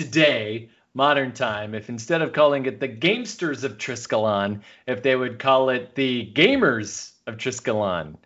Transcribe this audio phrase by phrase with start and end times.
[0.00, 5.38] Today, modern time, if instead of calling it the Gamesters of Triskelion, if they would
[5.38, 8.16] call it the Gamers of Triskelion.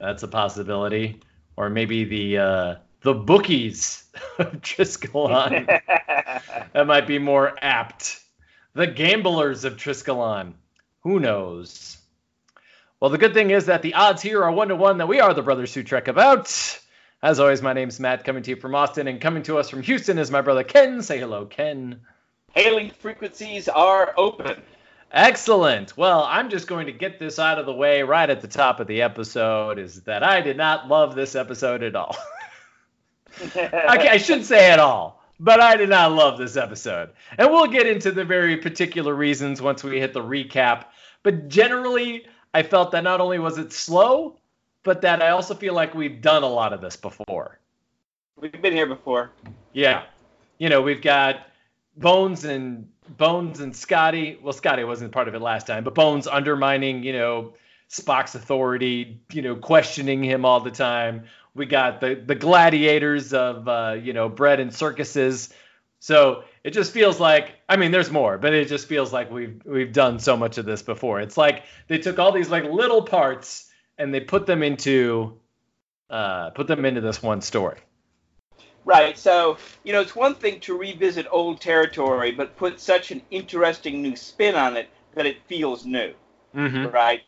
[0.00, 1.20] That's a possibility.
[1.56, 4.02] Or maybe the uh, the Bookies
[4.40, 5.66] of Triskelion.
[6.72, 8.20] that might be more apt.
[8.74, 10.54] The Gamblers of Triskelion.
[11.02, 11.96] Who knows?
[12.98, 15.20] Well, the good thing is that the odds here are one to one that we
[15.20, 16.80] are the brothers who trek about.
[17.24, 19.80] As always, my name's Matt, coming to you from Austin, and coming to us from
[19.80, 21.00] Houston is my brother Ken.
[21.00, 22.02] Say hello, Ken.
[22.52, 24.60] Hailing frequencies are open.
[25.10, 25.96] Excellent.
[25.96, 28.78] Well, I'm just going to get this out of the way right at the top
[28.78, 32.14] of the episode is that I did not love this episode at all.
[33.56, 37.08] okay, I shouldn't say at all, but I did not love this episode.
[37.38, 40.84] And we'll get into the very particular reasons once we hit the recap.
[41.22, 44.36] But generally, I felt that not only was it slow,
[44.84, 47.58] but that I also feel like we've done a lot of this before.
[48.40, 49.32] We've been here before.
[49.72, 50.04] Yeah.
[50.58, 51.48] You know, we've got
[51.96, 54.38] Bones and Bones and Scotty.
[54.40, 57.54] Well, Scotty wasn't part of it last time, but Bones undermining, you know,
[57.90, 61.24] Spock's authority, you know, questioning him all the time.
[61.54, 65.50] We got the the gladiators of uh, you know, bread and circuses.
[66.00, 69.62] So it just feels like I mean there's more, but it just feels like we've
[69.64, 71.20] we've done so much of this before.
[71.20, 75.38] It's like they took all these like little parts and they put them into
[76.10, 77.78] uh, put them into this one story.
[78.84, 79.16] Right.
[79.16, 84.02] So, you know, it's one thing to revisit old territory, but put such an interesting
[84.02, 86.12] new spin on it that it feels new.
[86.54, 86.88] Mm-hmm.
[86.94, 87.22] Right.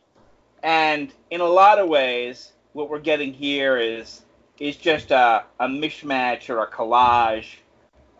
[0.63, 4.23] And in a lot of ways, what we're getting here is
[4.59, 7.57] is just a, a mishmash or a collage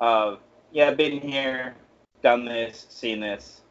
[0.01, 0.39] of
[0.73, 1.75] yeah, been here,
[2.23, 3.63] done this, seen this,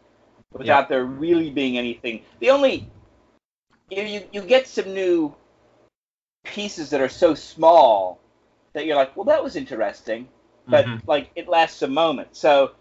[0.51, 0.87] without Yeah.
[0.87, 2.23] there really being anything.
[2.39, 2.89] The only
[3.89, 5.33] you, you you get some new
[6.43, 8.19] pieces that are so small
[8.73, 10.27] that you're like, well, that was interesting,
[10.67, 11.01] but Mhm.
[11.07, 12.35] like it lasts a moment.
[12.35, 12.71] So,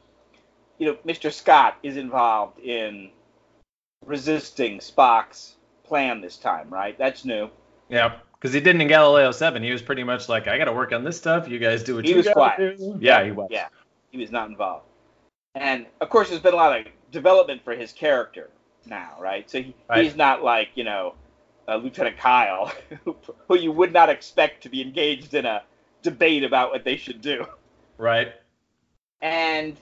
[0.78, 1.32] you know, Mr.
[1.32, 3.10] Scott is involved in
[4.04, 6.97] resisting Spock's plan this time, right?
[6.98, 7.50] That's new.
[7.88, 9.62] Yeah, because he didn't in Galileo Seven.
[9.62, 11.48] He was pretty much like, I got to work on this stuff.
[11.48, 12.78] You guys do what He you was quiet.
[12.78, 12.98] do.
[13.00, 13.48] Yeah, he was.
[13.50, 13.69] Yeah,
[14.10, 14.87] he was not involved.
[15.54, 18.50] And of course, there's been a lot of development for his character
[18.87, 19.49] now, right?
[19.50, 20.05] So he, Right.
[20.05, 21.15] he's not like you know
[21.69, 22.72] uh, Lieutenant Kyle,
[23.05, 23.17] who,
[23.49, 25.62] who you would not expect to be engaged in a
[26.03, 27.47] debate about what they should do.
[27.99, 28.33] Right.
[29.23, 29.77] And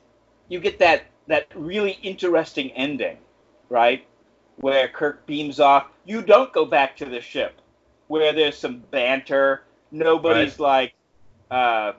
[0.49, 3.17] you get that that really interesting ending,
[3.69, 4.07] right?
[4.57, 5.87] Where Kirk beams off.
[6.05, 7.61] You don't go back to the ship,
[8.09, 9.63] where there's some banter.
[9.91, 10.95] Nobody's like,
[11.51, 11.93] uh,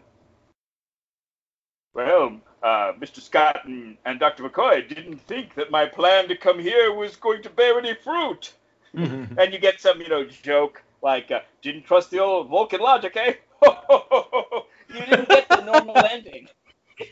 [1.94, 3.22] well, uh, Mr.
[3.22, 4.44] Scott and, and Dr.
[4.44, 8.54] McCoy didn't think that my plan to come here was going to bear any fruit.
[8.96, 9.38] Mm-hmm.
[9.40, 13.18] And you get some, you know, joke like, uh, didn't trust the old Vulcan logic,
[13.18, 13.34] eh?
[14.94, 16.48] you didn't get the normal ending.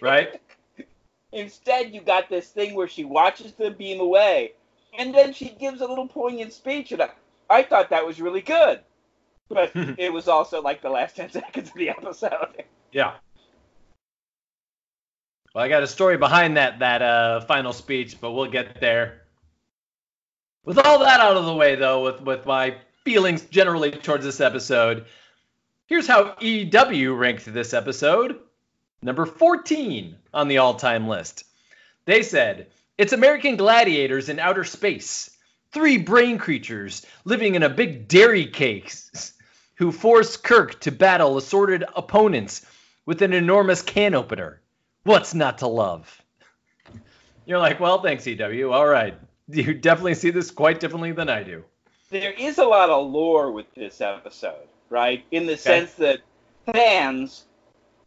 [0.01, 0.39] right.
[1.33, 4.53] Instead, you got this thing where she watches them beam away,
[4.97, 7.09] and then she gives a little poignant speech, and I,
[7.49, 8.81] I thought that was really good.
[9.49, 12.63] But it was also like the last 10 seconds of the episode.
[12.91, 13.13] Yeah.
[15.53, 19.23] Well, I got a story behind that that uh, final speech, but we'll get there.
[20.63, 24.39] With all that out of the way, though, with with my feelings generally towards this
[24.39, 25.05] episode,
[25.87, 28.39] here's how EW ranked this episode.
[29.01, 31.43] Number 14 on the all-time list.
[32.05, 35.35] They said, "It's American gladiators in outer space.
[35.73, 39.33] Three brain creatures living in a big dairy case
[39.75, 42.65] who force Kirk to battle assorted opponents
[43.05, 44.60] with an enormous can opener.
[45.03, 46.21] What's not to love?
[47.45, 48.71] You're like, well, thanks, EW.
[48.71, 49.15] All right.
[49.47, 51.63] You definitely see this quite differently than I do.
[52.09, 55.25] There is a lot of lore with this episode, right?
[55.31, 56.19] In the sense that
[56.71, 57.45] fans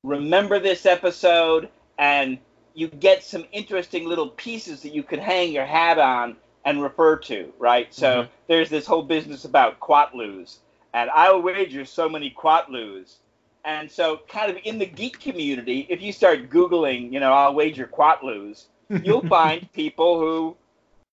[0.05, 1.69] remember this episode
[1.99, 2.38] and
[2.75, 7.17] you get some interesting little pieces that you could hang your hat on and refer
[7.17, 7.93] to, right?
[7.93, 8.29] So Mhm.
[8.46, 10.58] there's this whole business about quatloos,
[10.93, 13.17] and I'll wager so many quatloos.
[13.64, 17.55] And so, kind of in the geek community, if you start Googling, you know, I'll
[17.55, 18.66] wager quatloos,
[19.02, 20.56] you'll find people who,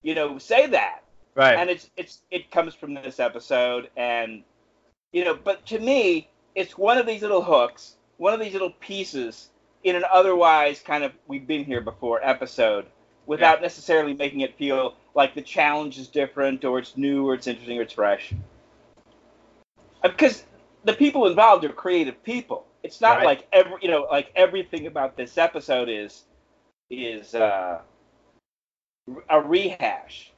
[0.02, 1.02] you know, say that
[1.34, 1.56] Right.
[1.56, 4.44] and it's it's it comes from this episode and
[5.12, 8.72] You know, but to me, it's one of these little hooks, one of these little
[8.80, 9.50] pieces
[9.84, 12.86] in an otherwise kind of we've been here before episode
[13.26, 13.62] without yeah.
[13.62, 17.78] necessarily making it feel like the challenge is different or it's new or it's interesting
[17.78, 18.34] or it's fresh.
[20.02, 20.44] Uh, because
[20.84, 22.66] the people involved are creative people.
[22.82, 23.26] It's not right.
[23.26, 26.24] like every you know like everything about this episode is
[26.90, 27.80] is uh,
[29.28, 30.32] a rehash.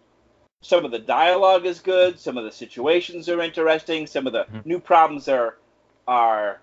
[0.62, 2.18] Some of the dialogue is good.
[2.18, 4.06] Some of the situations are interesting.
[4.06, 4.68] Some of the mm-hmm.
[4.68, 5.58] new problems are
[6.06, 6.60] are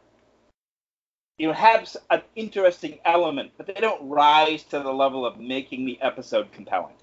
[1.37, 5.85] you know have an interesting element, but they don't rise to the level of making
[5.85, 6.93] the episode compelling.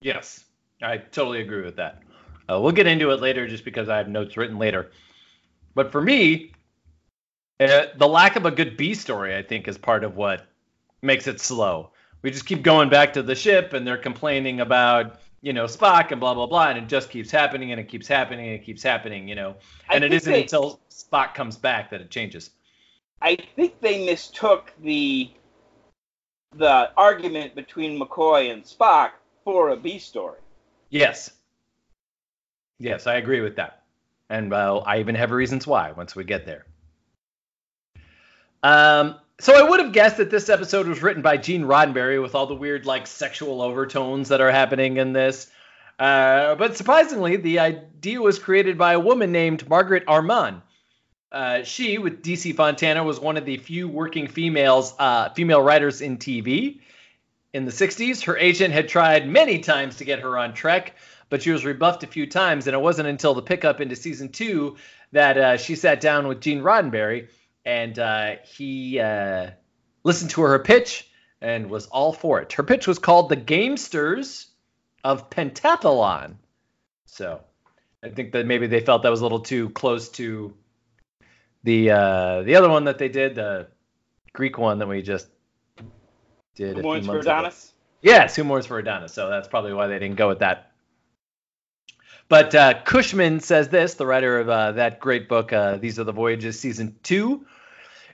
[0.00, 0.44] Yes,
[0.82, 2.00] I totally agree with that.
[2.48, 4.90] Uh, we'll get into it later, just because I have notes written later.
[5.74, 6.52] But for me,
[7.60, 10.46] uh, the lack of a good B story, I think, is part of what
[11.02, 11.90] makes it slow.
[12.22, 16.10] We just keep going back to the ship, and they're complaining about you know Spock
[16.10, 18.64] and blah blah blah, and it just keeps happening and it keeps happening and it
[18.64, 19.56] keeps happening, you know.
[19.90, 22.50] And I it isn't they, until Spock comes back that it changes.
[23.22, 25.30] I think they mistook the
[26.56, 29.10] the argument between McCoy and Spock
[29.44, 30.40] for a B story.
[30.90, 31.30] Yes.
[32.78, 33.79] Yes, I agree with that.
[34.30, 36.64] And well, I even have reasons why once we get there.
[38.62, 42.34] Um, so I would have guessed that this episode was written by Gene Roddenberry with
[42.34, 45.50] all the weird like sexual overtones that are happening in this.
[45.98, 50.62] Uh, but surprisingly, the idea was created by a woman named Margaret Armen.
[51.32, 56.00] Uh, she, with DC Fontana, was one of the few working females, uh, female writers
[56.00, 56.80] in TV
[57.52, 58.24] in the 60s.
[58.24, 60.96] Her agent had tried many times to get her on Trek,
[61.30, 64.28] but she was rebuffed a few times, and it wasn't until the pickup into season
[64.28, 64.76] two
[65.12, 67.28] that uh, she sat down with Gene Roddenberry
[67.64, 69.50] and uh, he uh,
[70.04, 71.08] listened to her pitch
[71.40, 72.52] and was all for it.
[72.52, 74.46] Her pitch was called The Gamesters
[75.04, 76.34] of Pentathlon.
[77.06, 77.40] So
[78.02, 80.54] I think that maybe they felt that was a little too close to
[81.62, 83.68] the uh, the other one that they did, the
[84.32, 85.26] Greek one that we just
[86.54, 86.76] did.
[86.76, 87.72] Who Mourns for Adonis.
[88.02, 89.12] Yes, Who Mourns for Adonis.
[89.12, 90.69] So that's probably why they didn't go with that.
[92.30, 96.04] But uh, Cushman says this, the writer of uh, that great book, uh, These Are
[96.04, 97.44] the Voyages, season two.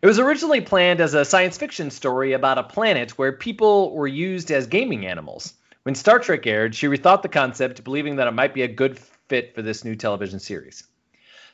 [0.00, 4.06] It was originally planned as a science fiction story about a planet where people were
[4.06, 5.52] used as gaming animals.
[5.82, 8.98] When Star Trek aired, she rethought the concept, believing that it might be a good
[9.28, 10.84] fit for this new television series.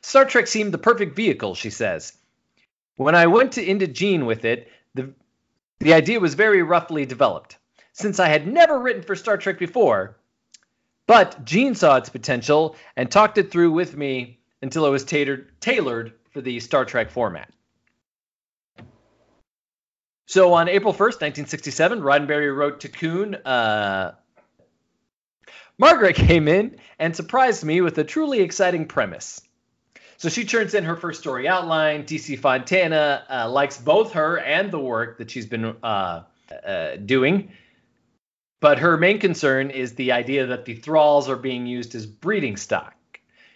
[0.01, 2.17] Star Trek seemed the perfect vehicle, she says.
[2.95, 5.13] When I went to into Gene with it, the,
[5.81, 7.57] the idea was very roughly developed.
[7.93, 10.17] Since I had never written for Star Trek before,
[11.13, 15.51] but Gene saw its potential and talked it through with me until it was tailored,
[15.61, 17.53] tailored for the Star Trek format.
[20.27, 24.15] So on April 1st, 1967, Roddenberry wrote to Coon, uh,
[25.77, 29.43] Margaret came in and surprised me with a truly exciting premise.
[30.17, 32.05] So she turns in her first story outline.
[32.05, 36.23] DC Fontana uh, likes both her and the work that she's been uh,
[36.67, 37.53] uh, doing.
[38.63, 42.57] But her main concern is the idea that the thralls are being used as breeding
[42.57, 42.95] stock.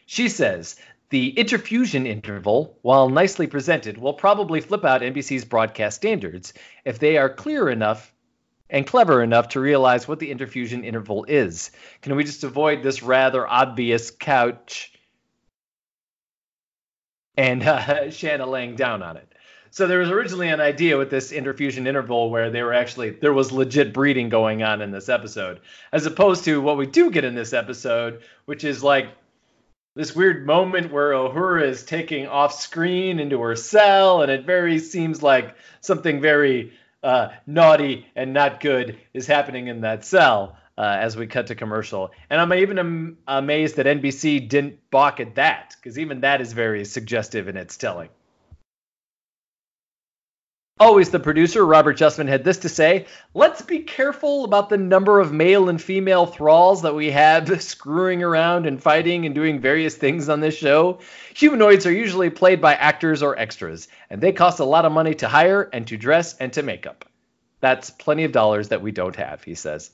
[0.05, 0.75] She says
[1.11, 6.55] the interfusion interval, while nicely presented, will probably flip out NBC's broadcast standards
[6.85, 8.13] if they are clear enough
[8.69, 11.71] and clever enough to realize what the interfusion interval is.
[12.03, 14.93] Can we just avoid this rather obvious couch
[17.37, 19.33] and uh, Shanna laying down on it.
[19.71, 23.33] So there was originally an idea with this interfusion interval where they were actually there
[23.33, 25.61] was legit breeding going on in this episode,
[25.93, 29.09] as opposed to what we do get in this episode, which is like
[29.95, 34.79] this weird moment where Uhura is taking off screen into her cell, and it very
[34.79, 40.97] seems like something very uh, naughty and not good is happening in that cell uh,
[41.01, 42.11] as we cut to commercial.
[42.29, 46.53] And I'm even am- amazed that NBC didn't balk at that, because even that is
[46.53, 48.11] very suggestive in its telling.
[50.79, 55.21] Always the producer, Robert Justman, had this to say Let's be careful about the number
[55.21, 59.97] of male and female thralls that we have screwing around and fighting and doing various
[59.97, 60.99] things on this show.
[61.35, 65.15] Humanoids are usually played by actors or extras, and they cost a lot of money
[65.15, 67.07] to hire and to dress and to make up.
[67.61, 69.91] That's plenty of dollars that we don't have, he says.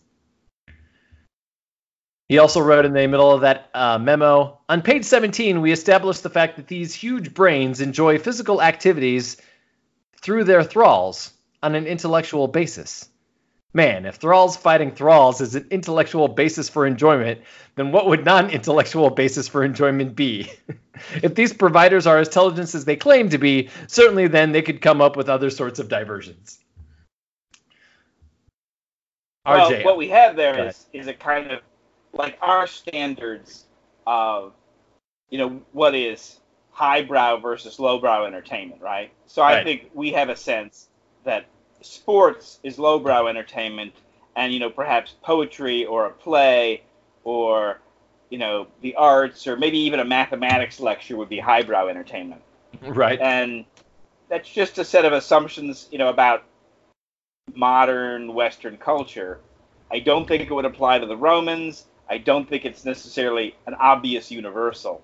[2.28, 6.24] He also wrote in the middle of that uh, memo On page 17, we established
[6.24, 9.36] the fact that these huge brains enjoy physical activities
[10.22, 13.08] through their thralls on an intellectual basis.
[13.74, 17.40] Man, if thralls fighting thralls is an intellectual basis for enjoyment,
[17.74, 20.50] then what would non intellectual basis for enjoyment be?
[21.22, 24.82] if these providers are as intelligent as they claim to be, certainly then they could
[24.82, 26.58] come up with other sorts of diversions.
[29.46, 31.60] Well, RJ, what we have there is, is a kind of
[32.12, 33.64] like our standards
[34.06, 34.52] of
[35.30, 36.40] you know what is
[36.72, 39.12] highbrow versus lowbrow entertainment, right?
[39.26, 39.64] So I Right.
[39.64, 40.88] think we have a sense
[41.24, 41.46] that
[41.82, 43.92] sports is lowbrow entertainment,
[44.36, 46.82] and you know perhaps poetry or a play
[47.24, 47.80] or
[48.30, 52.42] you know the arts or maybe even a mathematics lecture would be highbrow entertainment,
[52.88, 53.20] Right.
[53.20, 53.64] and
[54.28, 56.44] that's just a set of assumptions you know about
[57.54, 59.40] modern Western culture.
[59.90, 61.86] I don't think it would apply to the Romans.
[62.08, 65.02] I don't think it's necessarily an obvious universal.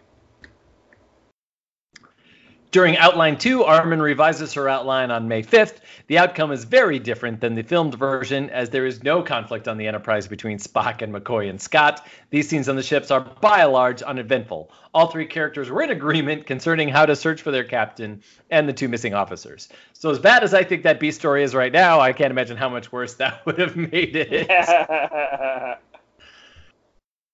[2.70, 5.78] During Outline 2, Armen revises her outline on May 5th.
[6.06, 9.78] The outcome is very different than the filmed version, as there is no conflict on
[9.78, 12.06] the Enterprise between Spock and McCoy and Scott.
[12.28, 14.70] These scenes on the ships are by and large uneventful.
[14.92, 18.74] All three characters were in agreement concerning how to search for their captain and the
[18.74, 19.70] two missing officers.
[19.94, 22.58] So, as bad as I think that B story is right now, I can't imagine
[22.58, 24.46] how much worse that would have made it.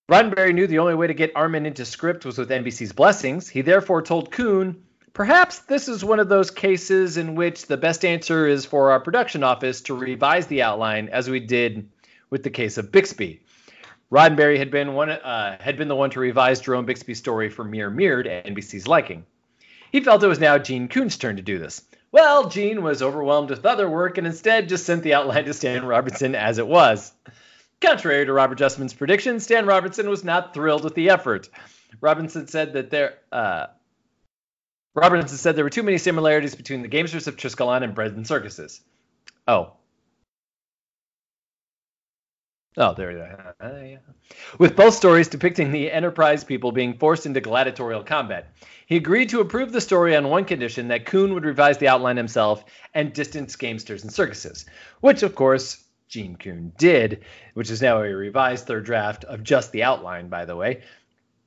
[0.09, 3.49] Roddenberry knew the only way to get Armen into script was with NBC's blessings.
[3.49, 8.03] He therefore told Coon, Perhaps this is one of those cases in which the best
[8.03, 11.89] answer is for our production office to revise the outline as we did
[12.29, 13.41] with the case of Bixby.
[14.11, 17.63] Roddenberry had been one uh, had been the one to revise Jerome Bixby's story for
[17.63, 19.25] Mirror Mirror to NBC's liking.
[19.89, 21.81] He felt it was now Gene Coon's turn to do this.
[22.11, 25.85] Well, Gene was overwhelmed with other work and instead just sent the outline to Stan
[25.85, 27.13] Robertson as it was.
[27.79, 31.47] Contrary to Robert Justman's prediction, Stan Robertson was not thrilled with the effort.
[32.01, 33.67] Robinson said that there uh,
[34.95, 38.25] Robertson said there were too many similarities between the gamesters of Triskelion and Bread and
[38.25, 38.79] Circuses.
[39.47, 39.73] Oh.
[42.77, 43.53] Oh, there you go.
[43.61, 43.97] Ah, yeah.
[44.57, 48.53] With both stories depicting the Enterprise people being forced into gladiatorial combat.
[48.85, 52.17] He agreed to approve the story on one condition that Coon would revise the outline
[52.17, 54.65] himself and distance gamesters and circuses,
[54.99, 57.23] which, of course, Gene Coon did,
[57.53, 60.83] which is now a revised third draft of just the outline, by the way.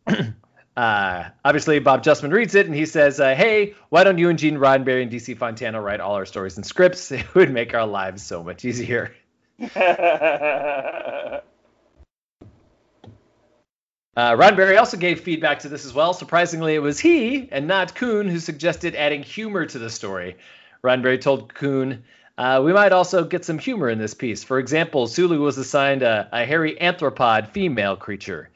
[0.79, 4.39] Uh, obviously, Bob Justman reads it and he says, uh, "Hey, why don't you and
[4.39, 7.11] Gene Roddenberry and DC Fontana write all our stories and scripts?
[7.19, 9.13] It would make our lives so much easier."
[14.17, 16.13] Uh, Roddenberry also gave feedback to this as well.
[16.13, 20.37] Surprisingly, it was he and not Coon who suggested adding humor to the story.
[20.83, 22.03] Roddenberry told Coon,
[22.37, 24.43] uh, "We might also get some humor in this piece.
[24.43, 28.51] For example, Sulu was assigned a, a hairy anthropod female creature."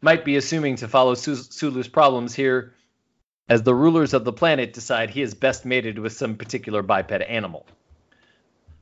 [0.00, 2.74] Might be assuming to follow Sulu's problems here
[3.48, 7.12] as the rulers of the planet decide he is best mated with some particular biped
[7.12, 7.66] animal.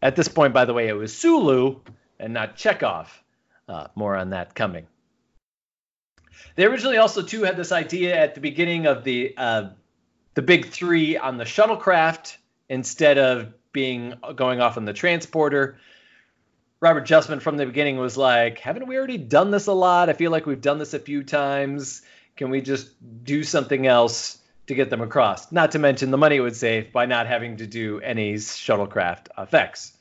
[0.02, 1.80] At this point, by the way, it was Sulu
[2.18, 3.08] and not Chekov.
[3.66, 4.86] Uh, more on that coming.
[6.54, 9.68] They originally also too had this idea at the beginning of the uh,
[10.34, 12.36] the big three on the shuttlecraft
[12.68, 15.78] instead of being going off on the transporter.
[16.84, 20.10] Robert Justman from the beginning was like, haven't we already done this a lot?
[20.10, 22.02] I feel like we've done this a few times.
[22.36, 22.90] Can we just
[23.24, 24.36] do something else
[24.66, 25.50] to get them across?
[25.50, 29.28] Not to mention the money it would save by not having to do any shuttlecraft
[29.38, 29.96] effects.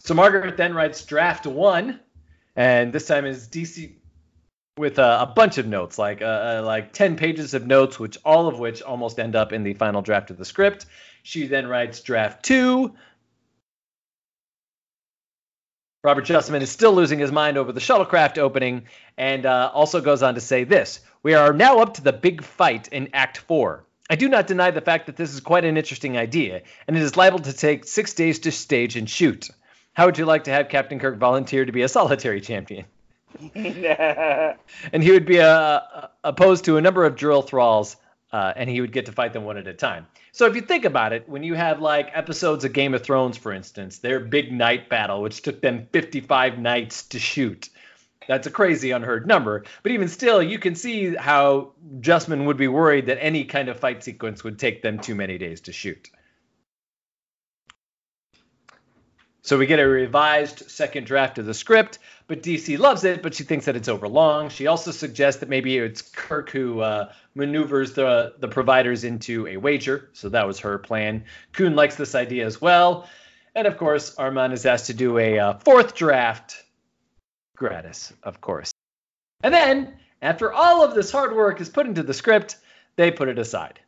[0.00, 2.00] So Margaret then writes draft one,
[2.56, 3.92] and this time is DC
[4.78, 8.48] with a, a bunch of notes, like uh, like 10 pages of notes, which all
[8.48, 10.86] of which almost end up in the final draft of the script.
[11.22, 12.94] She then writes draft two,
[16.02, 18.84] Robert Justman is still losing his mind over the shuttlecraft opening,
[19.18, 22.42] and uh, also goes on to say this We are now up to the big
[22.42, 23.84] fight in Act 4.
[24.08, 27.02] I do not deny the fact that this is quite an interesting idea, and it
[27.02, 29.50] is liable to take six days to stage and shoot.
[29.92, 32.86] How would you like to have Captain Kirk volunteer to be a solitary champion?
[33.54, 35.80] and he would be uh,
[36.24, 37.96] opposed to a number of drill thralls,
[38.32, 40.06] uh, and he would get to fight them one at a time.
[40.32, 43.36] So if you think about it, when you have like episodes of Game of Thrones,
[43.36, 47.68] for instance, their big night battle, which took them 55 nights to shoot,
[48.28, 49.64] that's a crazy unheard number.
[49.82, 53.80] But even still, you can see how Justman would be worried that any kind of
[53.80, 56.10] fight sequence would take them too many days to shoot.
[59.42, 63.34] So we get a revised second draft of the script, but DC loves it, but
[63.34, 64.50] she thinks that it's overlong.
[64.50, 69.56] She also suggests that maybe it's Kirk who uh, maneuvers the the providers into a
[69.56, 70.10] wager.
[70.12, 71.24] So that was her plan.
[71.52, 73.08] Coon likes this idea as well,
[73.54, 76.62] and of course Armen is asked to do a uh, fourth draft,
[77.56, 78.72] gratis, of course.
[79.42, 82.56] And then after all of this hard work is put into the script,
[82.96, 83.80] they put it aside.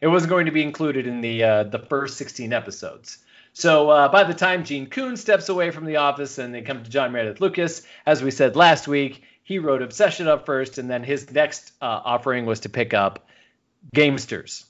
[0.00, 3.18] It wasn't going to be included in the uh, the first 16 episodes.
[3.52, 6.82] So uh, by the time Gene Coon steps away from the office and they come
[6.82, 10.88] to John Meredith Lucas, as we said last week, he wrote Obsession up first, and
[10.88, 13.28] then his next uh, offering was to pick up
[13.94, 14.64] Gamesters.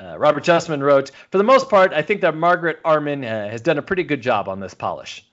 [0.00, 3.60] Uh, Robert Justman wrote, For the most part, I think that Margaret Armen uh, has
[3.60, 5.24] done a pretty good job on this polish.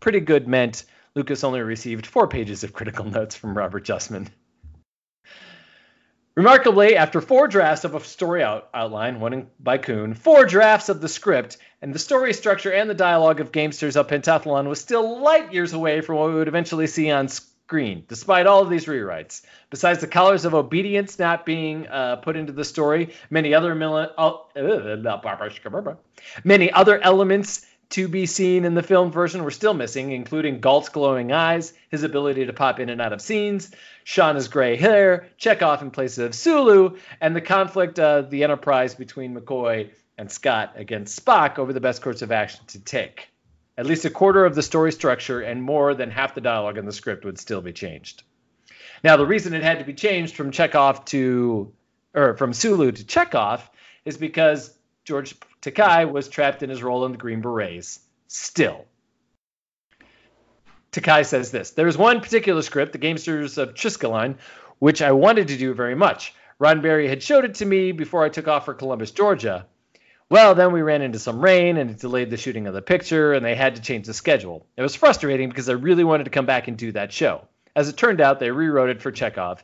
[0.00, 4.28] Pretty good meant Lucas only received four pages of critical notes from Robert Justman.
[6.38, 11.00] Remarkably, after four drafts of a story out- outline, one by Coon, four drafts of
[11.00, 15.20] the script, and the story structure and the dialogue of Gamesters of Pentathlon was still
[15.20, 18.86] light years away from what we would eventually see on screen, despite all of these
[18.86, 19.42] rewrites.
[19.70, 24.12] Besides the colors of Obedience not being uh, put into the story, many other mili-
[24.16, 24.34] uh,
[26.44, 30.90] many other elements to be seen in the film version were still missing, including Galt's
[30.90, 33.70] glowing eyes, his ability to pop in and out of scenes,
[34.04, 39.34] Shauna's gray hair, Chekov in place of Sulu, and the conflict of the Enterprise between
[39.34, 43.28] McCoy and Scott against Spock over the best course of action to take.
[43.78, 46.84] At least a quarter of the story structure and more than half the dialogue in
[46.84, 48.24] the script would still be changed.
[49.04, 51.72] Now, the reason it had to be changed from Chekov to,
[52.14, 53.60] or from Sulu to Chekov,
[54.04, 54.76] is because
[55.08, 58.00] George Takei was trapped in his role in the Green Berets.
[58.26, 58.84] Still.
[60.92, 64.36] Takei says this There is one particular script, The Gamesters of Triskelion,
[64.80, 66.34] which I wanted to do very much.
[66.58, 69.64] Ron Roddenberry had showed it to me before I took off for Columbus, Georgia.
[70.28, 73.32] Well, then we ran into some rain and it delayed the shooting of the picture,
[73.32, 74.66] and they had to change the schedule.
[74.76, 77.48] It was frustrating because I really wanted to come back and do that show.
[77.74, 79.60] As it turned out, they rewrote it for Chekov,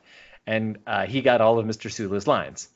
[0.46, 1.92] and uh, he got all of Mr.
[1.92, 2.70] Sulu's lines.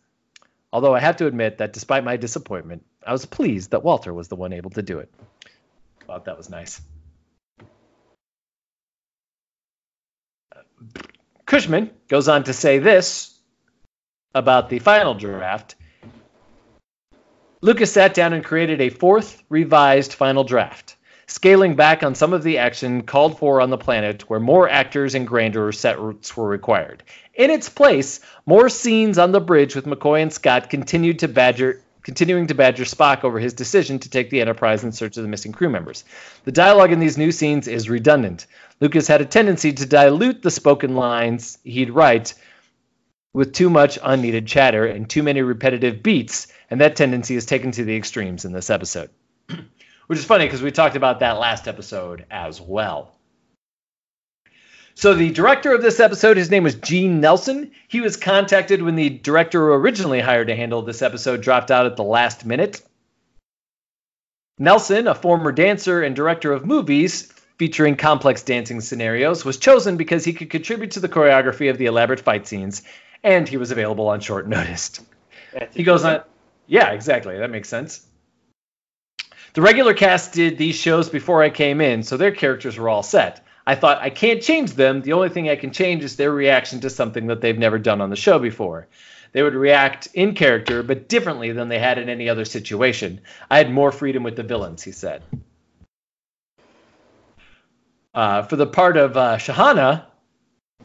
[0.72, 4.28] Although I have to admit that despite my disappointment, I was pleased that Walter was
[4.28, 5.12] the one able to do it.
[6.06, 6.80] Thought that was nice.
[11.46, 13.34] Cushman goes on to say this
[14.34, 15.74] about the final draft.
[17.62, 20.96] Lucas sat down and created a fourth revised final draft,
[21.28, 25.14] scaling back on some of the action called for on the planet where more actors
[25.14, 27.04] and grander sets were required.
[27.34, 31.80] In its place, more scenes on the bridge with McCoy and Scott continued to badger
[32.02, 35.28] continuing to badger Spock over his decision to take the Enterprise in search of the
[35.28, 36.04] missing crew members.
[36.44, 38.46] The dialogue in these new scenes is redundant.
[38.80, 42.32] Lucas had a tendency to dilute the spoken lines he'd write
[43.34, 47.72] with too much unneeded chatter and too many repetitive beats, and that tendency is taken
[47.72, 49.10] to the extremes in this episode.
[50.08, 53.14] Which is funny because we talked about that last episode as well.
[54.94, 57.70] So the director of this episode, his name was Gene Nelson.
[57.86, 61.96] He was contacted when the director originally hired to handle this episode dropped out at
[61.96, 62.82] the last minute.
[64.58, 70.24] Nelson, a former dancer and director of movies featuring complex dancing scenarios, was chosen because
[70.24, 72.82] he could contribute to the choreography of the elaborate fight scenes,
[73.22, 75.00] and he was available on short notice.
[75.52, 76.22] That's He goes on.
[76.66, 77.38] Yeah, exactly.
[77.38, 78.04] That makes sense.
[79.54, 83.02] The regular cast did these shows before I came in, so their characters were all
[83.02, 83.44] set.
[83.66, 85.02] I thought I can't change them.
[85.02, 88.00] The only thing I can change is their reaction to something that they've never done
[88.00, 88.88] on the show before.
[89.32, 93.20] They would react in character, but differently than they had in any other situation.
[93.50, 95.22] I had more freedom with the villains, he said.
[98.14, 100.06] Uh, for the part of uh, Shahana,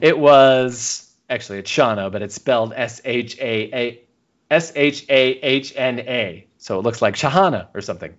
[0.02, 4.02] it was actually it's Shana, but it's spelled S H A A
[4.52, 8.13] S H A H N A, so it looks like Shahana or something.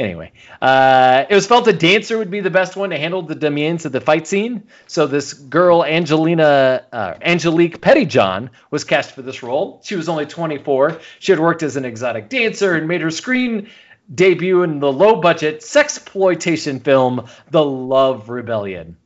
[0.00, 0.32] Anyway,
[0.62, 3.84] uh, it was felt a dancer would be the best one to handle the demands
[3.84, 4.62] of the fight scene.
[4.86, 9.82] So this girl, Angelina uh, Angelique Pettyjohn, was cast for this role.
[9.84, 10.98] She was only 24.
[11.18, 13.68] She had worked as an exotic dancer and made her screen
[14.12, 18.96] debut in the low-budget sexploitation film The Love Rebellion.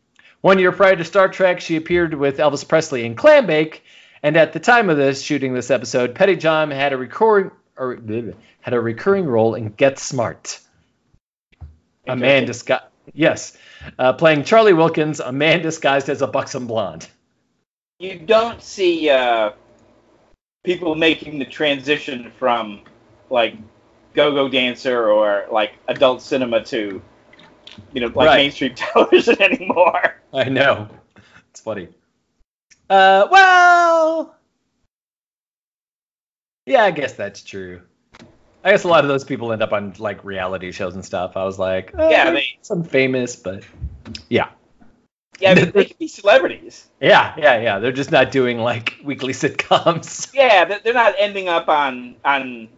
[0.42, 3.80] One year prior to Star Trek, she appeared with Elvis Presley in Clambake,
[4.22, 7.50] and at the time of this shooting this episode, Pettyjohn had a recurring
[8.60, 10.60] had a recurring role in Get Smart
[12.06, 13.56] a man disguised yes.
[13.98, 17.08] Uh, playing charlie wilkins a man disguised as a buxom blonde.
[17.98, 19.52] You don't see uh,
[20.64, 22.80] people making the transition from
[23.30, 23.54] like
[24.14, 27.02] go-go dancer or like adult cinema to
[27.92, 28.36] you know like Right.
[28.36, 30.20] mainstream television anymore.
[30.32, 30.88] i know.
[31.50, 31.88] It's funny.
[32.90, 34.34] Uh well
[36.66, 37.82] yeah i guess that's true
[38.64, 41.36] i guess a lot of those people end up on like reality shows and stuff.
[41.36, 43.64] I was like oh, Yeah, some famous but
[44.28, 44.48] yeah.
[45.40, 46.88] Yeah, I mean, they could be celebrities.
[47.00, 47.78] yeah yeah yeah.
[47.78, 50.30] They're just not doing like weekly sitcoms.
[50.34, 52.68] Yeah, they- they're not ending up on on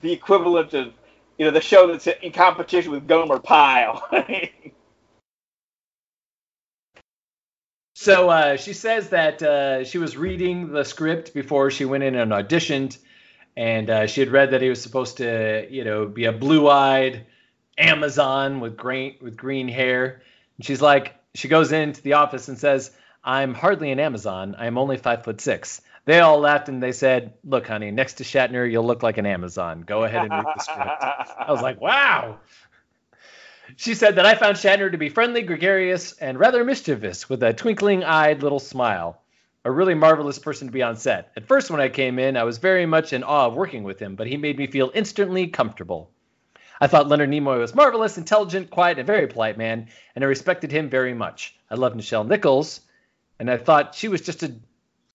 [0.00, 0.92] the equivalent of
[1.38, 4.06] you know the show that's in competition with Gomer Pyle.
[7.94, 12.14] So uh, she says that uh, she was reading the script before she went in
[12.14, 12.96] and auditioned,
[13.58, 17.26] and uh, she had read that he was supposed to, you know, be a blue-eyed
[17.76, 20.22] Amazon with green with green hair.
[20.56, 22.92] And she's like, she goes into the office and says,
[23.24, 24.54] "I'm hardly an Amazon.
[24.56, 25.82] I'm only five foot six.
[26.04, 29.26] They all laughed and they said, "Look, honey, next to Shatner, you'll look like an
[29.26, 29.80] Amazon.
[29.80, 32.38] Go ahead and read the script." I was like, wow.
[33.74, 37.52] She said that I found Shatner to be friendly, gregarious, and rather mischievous, with a
[37.52, 39.20] twinkling eyed little smile.
[39.68, 41.30] A really marvelous person to be on set.
[41.36, 44.00] At first, when I came in, I was very much in awe of working with
[44.00, 46.10] him, but he made me feel instantly comfortable.
[46.80, 50.72] I thought Leonard Nimoy was marvelous, intelligent, quiet, and very polite man, and I respected
[50.72, 51.54] him very much.
[51.70, 52.80] I loved Nichelle Nichols,
[53.38, 54.54] and I thought she was just a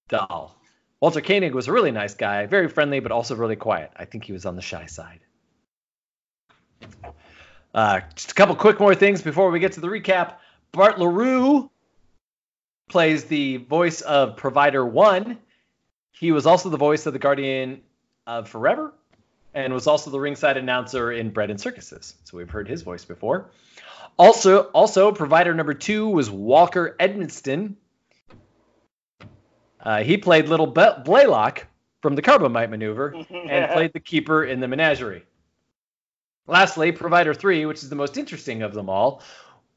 [0.08, 0.56] doll.
[1.00, 3.92] Walter Koenig was a really nice guy, very friendly, but also really quiet.
[3.96, 5.22] I think he was on the shy side.
[7.74, 10.36] Uh, just a couple quick more things before we get to the recap.
[10.72, 11.72] Bart LaRue
[12.90, 15.38] plays the voice of Provider One.
[16.12, 17.82] He was also the voice of the Guardian
[18.28, 18.94] of Forever,
[19.54, 22.16] and was also the ringside announcer in Bread and Circuses.
[22.24, 23.50] So we've heard his voice before.
[24.18, 27.76] Also, also provider number two was Walker Edmiston.
[29.80, 31.68] Uh, he played Little Be- Blaylock
[32.02, 35.24] from the Corbomite Maneuver and played the keeper in the Menagerie.
[36.46, 39.22] Lastly, provider three, which is the most interesting of them all,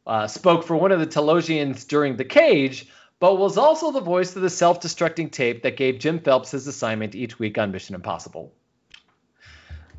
[0.06, 2.86] uh, spoke for one of the Talosians during the cage,
[3.18, 7.14] but was also the voice of the self-destructing tape that gave Jim Phelps his assignment
[7.14, 8.52] each week on Mission Impossible.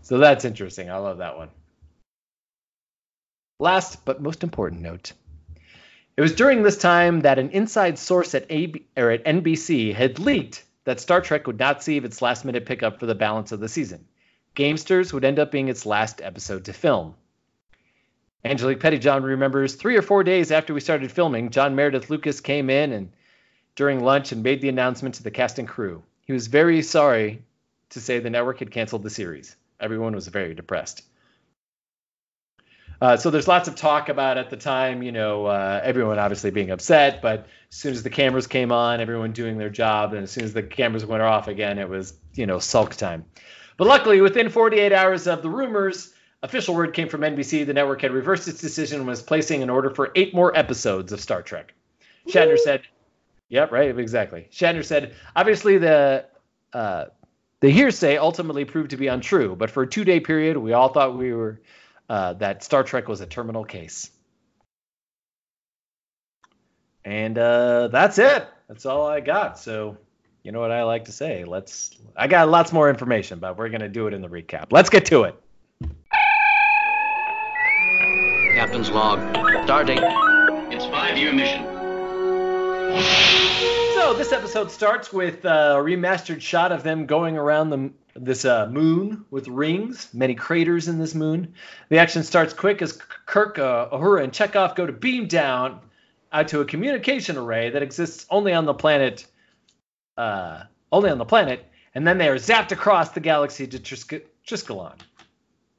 [0.01, 0.89] So that's interesting.
[0.89, 1.49] I love that one.
[3.59, 5.13] Last but most important note.
[6.15, 10.19] It was during this time that an inside source at, AB, or at NBC had
[10.19, 13.59] leaked that Star Trek would not see its last minute pickup for the balance of
[13.59, 14.05] the season.
[14.55, 17.15] Gamesters would end up being its last episode to film.
[18.45, 22.69] Angelique Pettyjohn remembers three or four days after we started filming, John Meredith Lucas came
[22.69, 23.11] in and
[23.75, 26.03] during lunch and made the announcement to the cast and crew.
[26.25, 27.43] He was very sorry
[27.91, 29.55] to say the network had canceled the series.
[29.79, 31.03] Everyone was very depressed.
[32.99, 36.49] Uh, so there's lots of talk about at the time, you know, uh, everyone obviously
[36.49, 40.23] being upset, but as soon as the cameras came on, everyone doing their job, and
[40.23, 43.25] as soon as the cameras went off again, it was, you know, sulk time.
[43.77, 46.11] But luckily, within 48 hours of the rumors,
[46.43, 47.65] official word came from NBC.
[47.65, 51.11] The network had reversed its decision and was placing an order for eight more episodes
[51.11, 51.73] of Star Trek.
[52.27, 52.57] Shatner Woo!
[52.57, 52.81] said,
[53.49, 56.25] "Yep, right, exactly." Shatner said, "Obviously, the
[56.73, 57.05] uh,
[57.59, 61.17] the hearsay ultimately proved to be untrue, but for a two-day period, we all thought
[61.17, 61.61] we were."
[62.09, 64.09] uh, that Star Trek was a terminal case.
[67.03, 68.47] And uh, that's it.
[68.67, 69.57] That's all I got.
[69.57, 69.97] So,
[70.43, 71.45] you know what I like to say.
[71.45, 71.97] Let's.
[72.15, 74.67] I got lots more information, but we're gonna do it in the recap.
[74.71, 75.41] Let's get to it.
[78.77, 79.19] Captain's log.
[79.65, 80.71] Stardate.
[80.71, 81.63] It's five-year mission.
[83.95, 88.67] So this episode starts with a remastered shot of them going around the this uh,
[88.67, 91.55] moon with rings, many craters in this moon.
[91.89, 95.79] The action starts quick as Kirk, uh, Uhura, and Chekov go to beam down
[96.31, 99.25] out to a communication array that exists only on the planet,
[100.17, 104.05] uh, only on the planet, and then they are zapped across the galaxy to Tris-
[104.45, 104.99] Triskelion.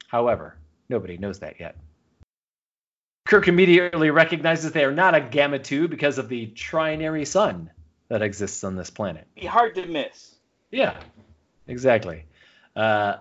[0.08, 0.56] However,
[0.88, 1.76] nobody knows that yet.
[3.28, 7.70] Kirk immediately recognizes they are not a Gamma 2 because of the trinary sun
[8.08, 9.26] that exists on this planet.
[9.34, 10.34] Be hard to miss.
[10.70, 10.98] Yeah,
[11.66, 12.24] exactly.
[12.74, 13.16] Uh,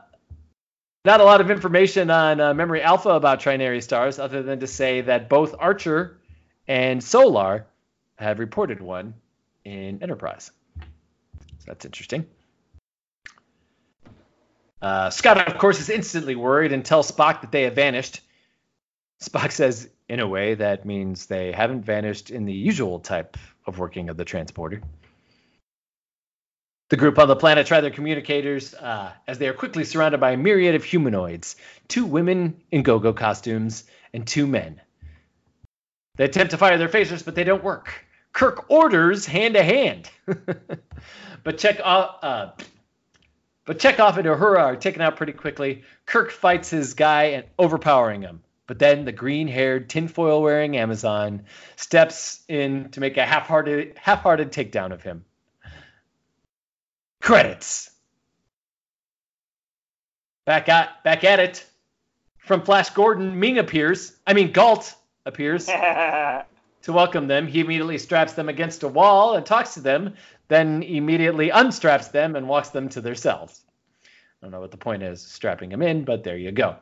[1.03, 4.67] not a lot of information on uh, Memory Alpha about trinary stars, other than to
[4.67, 6.17] say that both Archer
[6.69, 7.67] and Solar
[8.15, 9.13] have reported one
[9.65, 10.51] in Enterprise.
[10.79, 12.25] So that's interesting.
[14.81, 18.21] Uh, Scott, of course, is instantly worried and tells Spock that they have vanished.
[19.21, 23.77] Spock says, in a way, that means they haven't vanished in the usual type of
[23.77, 24.81] working of the transporter.
[26.89, 30.31] The group on the planet try their communicators uh, as they are quickly surrounded by
[30.31, 31.57] a myriad of humanoids
[31.89, 34.79] two women in go go costumes and two men.
[36.15, 38.05] They attempt to fire their phasers, but they don't work.
[38.31, 40.09] Kirk orders hand to hand.
[41.43, 42.23] but check off.
[42.23, 42.51] Uh,
[43.65, 45.83] but Chekov and Uhura are taken out pretty quickly.
[46.05, 48.41] Kirk fights his guy and overpowering him.
[48.67, 51.43] But then the green-haired, tinfoil-wearing Amazon
[51.77, 55.23] steps in to make a half-hearted, half-hearted takedown of him.
[57.21, 57.89] Credits.
[60.45, 61.65] Back at back at it.
[62.37, 64.15] From Flash Gordon, Ming appears.
[64.25, 66.45] I mean Galt appears to
[66.87, 67.47] welcome them.
[67.47, 70.13] He immediately straps them against a wall and talks to them,
[70.47, 73.61] then immediately unstraps them and walks them to their cells.
[74.03, 76.77] I don't know what the point is strapping them in, but there you go.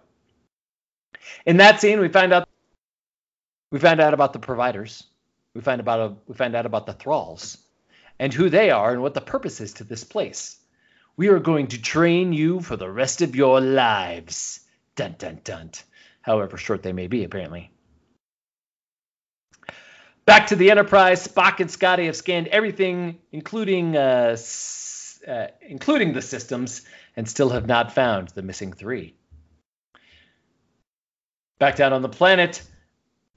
[1.46, 2.48] In that scene, we find out
[3.72, 5.04] we find out about the providers.
[5.54, 7.58] We find about a, we find out about the thralls
[8.20, 10.58] and who they are and what the purpose is to this place.
[11.18, 14.60] We are going to train you for the rest of your lives.
[14.96, 15.72] Dun dun dun.
[16.22, 17.72] However short they may be, apparently.
[20.26, 24.36] Back to the Enterprise, Spock and Scotty have scanned everything, including uh,
[25.28, 26.82] uh, including the systems,
[27.16, 29.16] and still have not found the missing three.
[31.60, 32.62] Back down on the planet,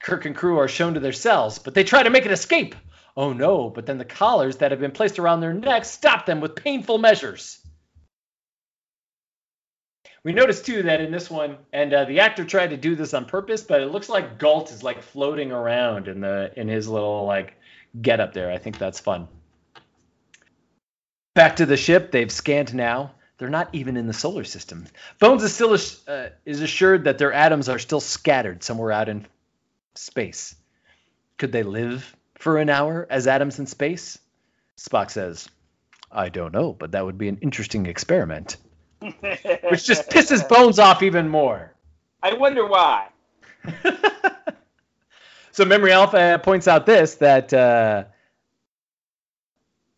[0.01, 2.75] Kirk and crew are shown to their cells, but they try to make an escape
[3.19, 6.39] Oh no, but then the collars that have been placed around their necks stop them
[6.39, 7.59] with painful measures.
[10.23, 13.13] We notice too that in this one, and uh, the actor tried to do this
[13.13, 16.87] on purpose, but it looks like Galt is like floating around in the in his
[16.87, 17.55] little like
[18.01, 18.49] get up there.
[18.51, 19.27] I think that's fun.
[21.35, 23.11] Back to the ship, they've scanned now.
[23.39, 24.85] They're not even in the solar system.
[25.17, 25.75] Bones is still
[26.07, 29.25] uh, is assured that their atoms are still scattered somewhere out in
[29.95, 30.55] space.
[31.37, 34.19] Could they live for an hour as atoms in space?
[34.77, 35.47] Spock says,
[36.11, 38.57] I don't know, but that would be an interesting experiment.
[38.99, 41.73] Which just pisses Bones off even more.
[42.21, 43.07] I wonder why.
[45.51, 48.03] so Memory Alpha points out this that uh,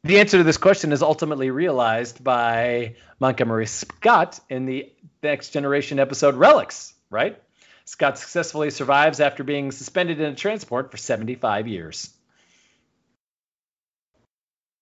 [0.03, 5.99] the answer to this question is ultimately realized by Montgomery Scott in the Next Generation
[5.99, 7.41] episode Relics, right?
[7.85, 12.09] Scott successfully survives after being suspended in a transport for 75 years.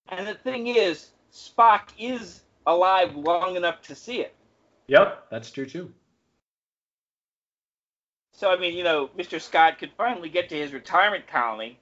[0.08, 4.34] And the thing is, Spock is alive long enough to see it.
[4.88, 5.94] Yep, that's true too.
[8.34, 9.42] So I mean, you know, Mr.
[9.42, 11.78] Scott could finally get to his retirement colony,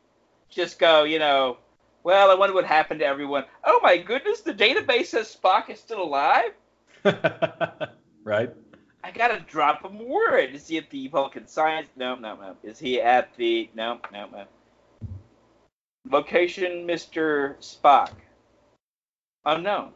[0.49, 1.57] just go, you know,
[2.03, 3.45] well, I wonder what happened to everyone.
[3.63, 6.51] Oh my goodness, the database says Spock is still alive.
[8.23, 8.53] right.
[9.03, 10.53] I gotta drop him a word.
[10.53, 11.87] Is he at the Vulcan Science?
[11.95, 12.55] No, no, no.
[12.63, 13.69] Is he at the?
[13.75, 14.45] No, no, no.
[16.09, 17.55] Location, Mr.
[17.59, 18.11] Spock.
[19.45, 19.91] Unknown.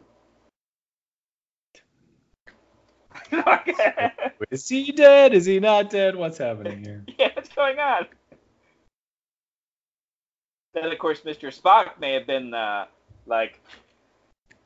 [4.51, 5.33] Is he dead?
[5.33, 6.15] Is he not dead?
[6.15, 7.03] What's happening here?
[7.17, 8.07] yeah, what's going on?
[10.73, 11.47] Then, of course, Mr.
[11.55, 12.85] Spock may have been uh,
[13.25, 13.59] like,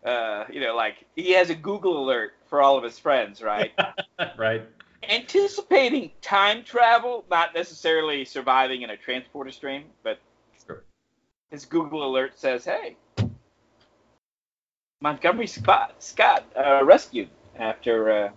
[0.06, 3.72] uh, you know, like he has a Google alert for all of his friends, right?
[4.38, 4.64] right.
[5.10, 10.20] Anticipating time travel, not necessarily surviving in a transporter stream, but
[10.66, 10.84] sure.
[11.52, 12.98] his Google alert says, "Hey,
[15.02, 18.30] Montgomery Scott, Scott uh, rescued after uh,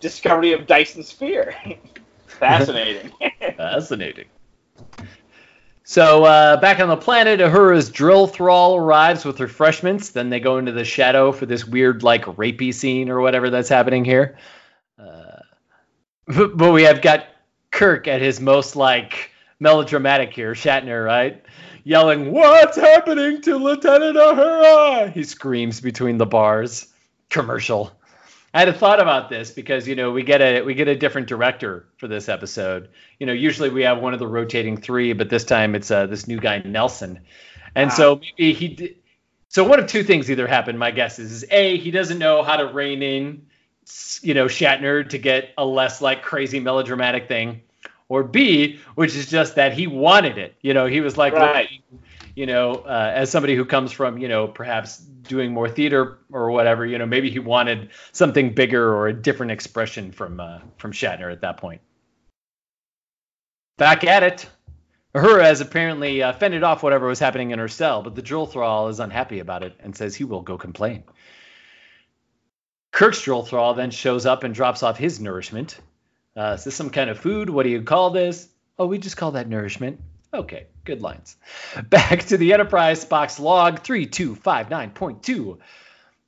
[0.00, 1.54] discovery of Dyson Sphere.
[2.26, 3.12] Fascinating.
[3.56, 4.26] Fascinating.
[5.88, 10.10] So uh, back on the planet, Uhura's drill thrall arrives with refreshments.
[10.10, 13.68] Then they go into the shadow for this weird, like, rapey scene or whatever that's
[13.68, 14.36] happening here.
[14.98, 15.42] Uh,
[16.26, 17.28] but we have got
[17.70, 21.40] Kirk at his most, like, melodramatic here, Shatner, right?
[21.84, 25.12] Yelling, What's happening to Lieutenant Uhura?
[25.12, 26.88] He screams between the bars.
[27.30, 27.92] Commercial.
[28.56, 30.96] I had a thought about this because you know we get a we get a
[30.96, 32.88] different director for this episode.
[33.18, 36.06] You know, usually we have one of the rotating three, but this time it's uh,
[36.06, 37.20] this new guy Nelson,
[37.74, 37.94] and wow.
[37.94, 38.68] so maybe he.
[38.68, 38.96] Did,
[39.48, 40.78] so one of two things either happened.
[40.78, 43.44] My guess is, is a he doesn't know how to rein in,
[44.22, 47.60] you know, Shatner to get a less like crazy melodramatic thing,
[48.08, 50.56] or B, which is just that he wanted it.
[50.62, 51.68] You know, he was like, right.
[52.34, 56.50] you know, uh, as somebody who comes from, you know, perhaps doing more theater or
[56.50, 60.92] whatever, you know, maybe he wanted something bigger or a different expression from uh, from
[60.92, 61.80] Shatner at that point.
[63.78, 64.48] Back at it.
[65.14, 68.46] Uhura has apparently uh, fended off whatever was happening in her cell, but the drill
[68.46, 71.04] thrall is unhappy about it and says he will go complain.
[72.92, 75.80] Kirk's drill thrall then shows up and drops off his nourishment.
[76.36, 77.48] Uh, is this some kind of food?
[77.48, 78.48] What do you call this?
[78.78, 80.00] Oh, we just call that nourishment.
[80.34, 81.36] Okay, good lines.
[81.88, 85.58] Back to the Enterprise Spock's log 3259.2.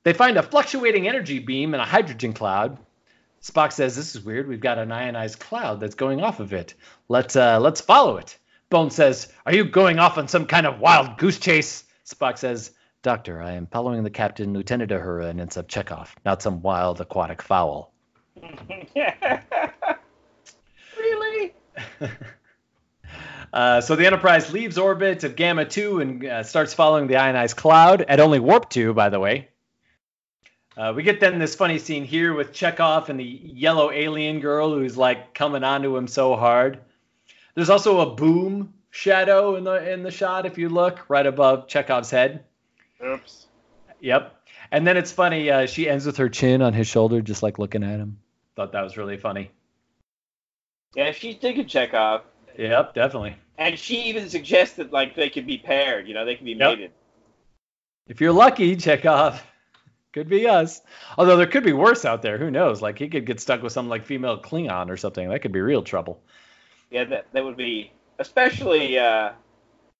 [0.03, 2.77] They find a fluctuating energy beam in a hydrogen cloud.
[3.41, 4.47] Spock says, "This is weird.
[4.47, 6.73] We've got an ionized cloud that's going off of it.
[7.07, 8.37] Let's uh, let's follow it."
[8.69, 12.71] Bone says, "Are you going off on some kind of wild goose chase?" Spock says,
[13.01, 17.41] "Doctor, I am following the captain, Lieutenant Uhura, and Ensign Chekov, not some wild aquatic
[17.41, 17.93] fowl."
[20.97, 21.53] really?
[23.51, 27.57] Uh, so the Enterprise leaves orbit of Gamma 2 and uh, starts following the ionized
[27.57, 29.49] cloud at only warp 2, by the way.
[30.77, 34.73] Uh, we get then this funny scene here with Chekov and the yellow alien girl
[34.73, 36.79] who's like coming onto him so hard.
[37.53, 41.67] There's also a boom shadow in the in the shot if you look right above
[41.67, 42.45] Chekov's head.
[43.05, 43.47] Oops.
[43.99, 44.35] Yep.
[44.71, 45.49] And then it's funny.
[45.49, 48.19] Uh, she ends with her chin on his shoulder, just like looking at him.
[48.55, 49.51] Thought that was really funny.
[50.95, 52.21] Yeah, she's digging Chekov.
[52.59, 53.37] Yep, definitely.
[53.57, 56.07] And she even suggested like they could be paired.
[56.09, 56.77] You know, they could be yep.
[56.77, 56.91] mated.
[58.07, 59.39] If you're lucky, Chekov.
[60.11, 60.81] Could be us.
[61.19, 62.39] Although there could be worse out there.
[62.39, 62.81] Who knows?
[62.81, 65.29] Like he could get stuck with some like female Klingon or something.
[65.29, 66.19] That could be real trouble.
[66.89, 69.33] Yeah, that that would be especially uh,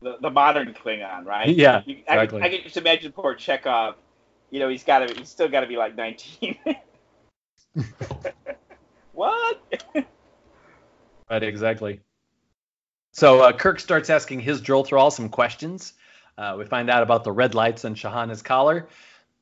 [0.01, 1.47] the the modern Klingon, right?
[1.47, 2.41] Yeah, you, exactly.
[2.41, 3.97] I, I can just imagine poor Chekov.
[4.49, 5.13] You know, he's got to.
[5.13, 6.57] He's still got to be like 19.
[9.13, 9.61] what?
[11.29, 11.43] right.
[11.43, 12.01] Exactly.
[13.19, 15.91] So uh, Kirk starts asking his Drill Thrall some questions.
[16.37, 18.87] Uh, we find out about the red lights on Shahana's collar,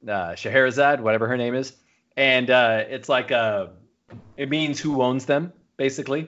[0.07, 1.73] uh, Scheherazade, whatever her name is,
[2.15, 3.67] and uh, it's like uh,
[4.35, 6.27] it means who owns them, basically.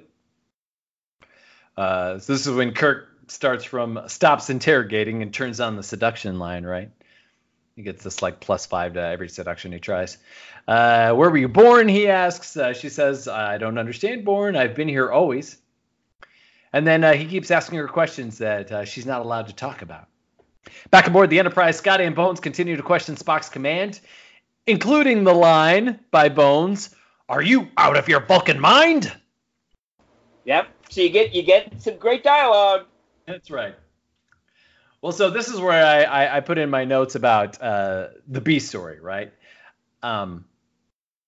[1.75, 6.37] Uh, so this is when Kirk starts from stops interrogating and turns on the seduction
[6.37, 6.91] line, right?
[7.75, 10.19] He gets this like plus five to every seduction he tries.
[10.67, 11.87] Uh, where were you born?
[11.87, 12.55] He asks.
[12.79, 14.55] She says, I don't understand born.
[14.55, 15.57] I've been here always.
[16.73, 19.81] And then uh, he keeps asking her questions that uh, she's not allowed to talk
[19.81, 20.07] about.
[20.91, 23.99] Back aboard the Enterprise, Scotty and Bones continue to question Spock's command,
[24.67, 26.95] including the line by Bones,
[27.27, 29.11] "Are you out of your Vulcan mind?"
[30.45, 30.67] Yep.
[30.89, 32.85] So you get you get some great dialogue.
[33.25, 33.75] That's right.
[35.01, 38.41] Well, so this is where I, I, I put in my notes about uh, the
[38.41, 39.31] B story, right?
[40.03, 40.45] Um,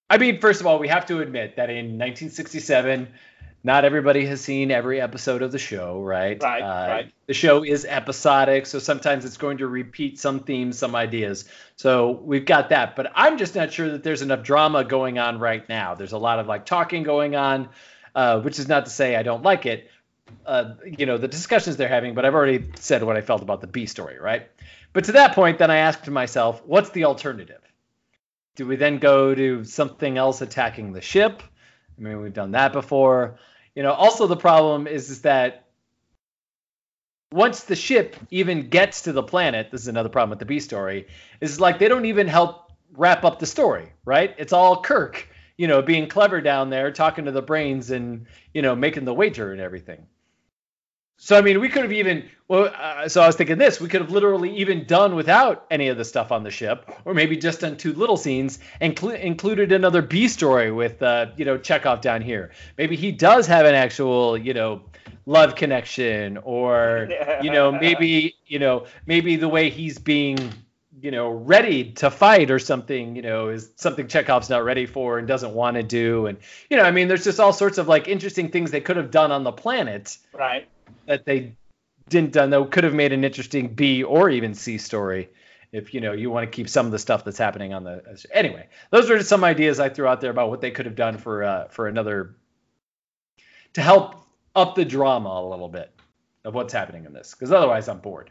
[0.10, 3.08] I mean, first of all, we have to admit that in 1967,
[3.64, 6.42] not everybody has seen every episode of the show, right?
[6.42, 7.14] Right, Uh, right.
[7.28, 11.46] The show is episodic, so sometimes it's going to repeat some themes, some ideas.
[11.76, 15.40] So we've got that, but I'm just not sure that there's enough drama going on
[15.40, 15.96] right now.
[15.96, 17.70] There's a lot of like talking going on,
[18.16, 19.90] uh, which is not to say I don't like it.
[20.46, 23.62] Uh, you know, the discussions they're having, but I've already said what I felt about
[23.62, 24.50] the B story, right?
[24.94, 27.62] But to that point, then I asked myself, what's the alternative?
[28.56, 31.44] Do we then go to something else attacking the ship?
[31.98, 33.38] I mean, we've done that before.
[33.82, 35.66] You know, also the problem is, is that
[37.32, 40.60] once the ship even gets to the planet, this is another problem with the B
[40.60, 41.08] story,
[41.40, 44.36] is like they don't even help wrap up the story, right?
[44.38, 48.62] It's all Kirk, you know, being clever down there, talking to the brains and, you
[48.62, 50.06] know, making the wager and everything.
[51.24, 52.74] So I mean, we could have even well.
[52.76, 55.98] Uh, so I was thinking this: we could have literally even done without any of
[55.98, 59.72] the stuff on the ship, or maybe just done two little scenes and cl- included
[59.72, 62.50] another B story with uh, you know Chekov down here.
[62.76, 64.82] Maybe he does have an actual you know
[65.28, 67.08] love connection, or
[67.44, 70.40] you know maybe you know maybe the way he's being
[71.04, 75.20] you know ready to fight or something you know is something Chekov's not ready for
[75.20, 77.88] and doesn't want to do, and you know I mean there's just all sorts of
[77.88, 80.68] like interesting things they could have done on the planet Right.
[81.08, 81.56] That they
[82.10, 85.30] didn't done that could have made an interesting B or even C story
[85.72, 88.26] if you know you want to keep some of the stuff that's happening on the
[88.34, 90.96] anyway those are just some ideas I threw out there about what they could have
[90.96, 92.36] done for uh, for another
[93.74, 94.26] to help
[94.56, 95.92] up the drama a little bit
[96.44, 98.30] of what's happening in this because otherwise I'm bored.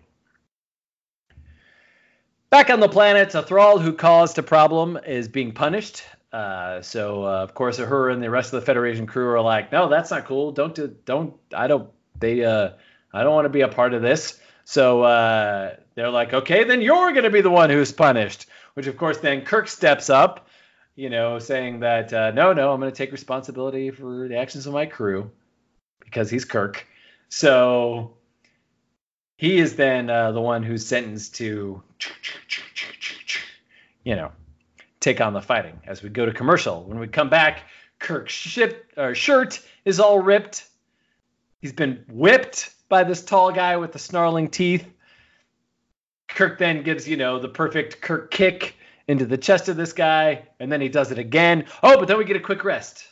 [2.51, 6.03] Back on the planet, a thrall who caused a problem is being punished.
[6.33, 9.71] Uh, so uh, of course, her and the rest of the Federation crew are like,
[9.73, 10.53] "No, that's not cool.
[10.53, 11.35] Don't do, don't.
[11.55, 11.91] I don't.
[12.21, 12.45] They.
[12.45, 12.71] Uh,
[13.13, 16.81] I don't want to be a part of this." So uh, they're like, "Okay, then
[16.81, 20.49] you're going to be the one who's punished." Which of course, then Kirk steps up,
[20.95, 24.67] you know, saying that, uh, "No, no, I'm going to take responsibility for the actions
[24.67, 25.31] of my crew,"
[26.05, 26.87] because he's Kirk.
[27.29, 28.17] So
[29.37, 31.83] he is then uh, the one who's sentenced to,
[34.05, 34.33] you know,
[35.01, 35.81] take on the fighting.
[35.87, 37.63] As we go to commercial, when we come back,
[37.99, 40.67] Kirk's ship, shirt is all ripped.
[41.61, 44.87] He's been whipped by this tall guy with the snarling teeth.
[46.29, 50.49] Kirk then gives, you know, the perfect Kirk kick into the chest of this guy,
[50.59, 51.67] and then he does it again.
[51.83, 53.07] Oh, but then we get a quick rest,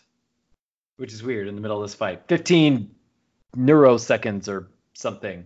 [0.96, 2.22] which is weird in the middle of this fight.
[2.28, 2.94] 15
[3.56, 5.44] neuroseconds or something.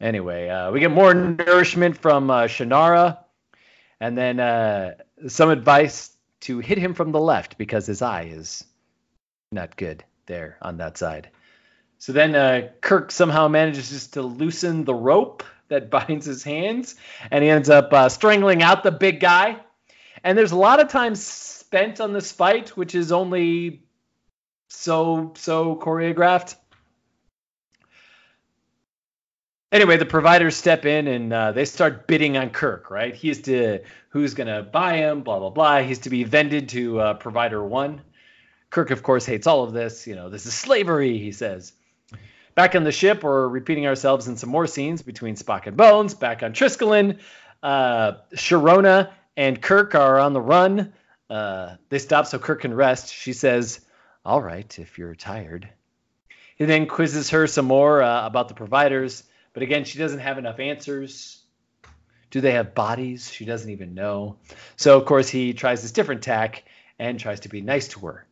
[0.00, 3.18] Anyway, uh, we get more nourishment from uh, Shannara,
[4.00, 4.94] and then uh,
[5.28, 8.64] some advice to hit him from the left because his eye is
[9.50, 11.30] not good there on that side.
[12.02, 16.96] So then uh, Kirk somehow manages to loosen the rope that binds his hands,
[17.30, 19.60] and he ends up uh, strangling out the big guy.
[20.24, 23.84] And there's a lot of time spent on this fight, which is only
[24.68, 26.56] so so choreographed.
[29.70, 33.14] Anyway, the providers step in and uh, they start bidding on Kirk, right?
[33.14, 35.82] He's to who's gonna buy him, blah blah blah.
[35.82, 38.00] He's to be vended to uh, provider one.
[38.70, 40.08] Kirk, of course, hates all of this.
[40.08, 41.74] You know, this is slavery, he says.
[42.54, 46.14] Back on the ship, we're repeating ourselves in some more scenes between Spock and Bones.
[46.14, 47.18] Back on Triskelion,
[47.62, 50.92] uh, Sharona and Kirk are on the run.
[51.30, 53.12] Uh, they stop so Kirk can rest.
[53.12, 53.80] She says,
[54.24, 55.68] "All right, if you're tired."
[56.56, 59.24] He then quizzes her some more uh, about the providers,
[59.54, 61.42] but again, she doesn't have enough answers.
[62.30, 63.30] Do they have bodies?
[63.30, 64.36] She doesn't even know.
[64.76, 66.64] So of course he tries this different tack
[66.98, 68.26] and tries to be nice to her.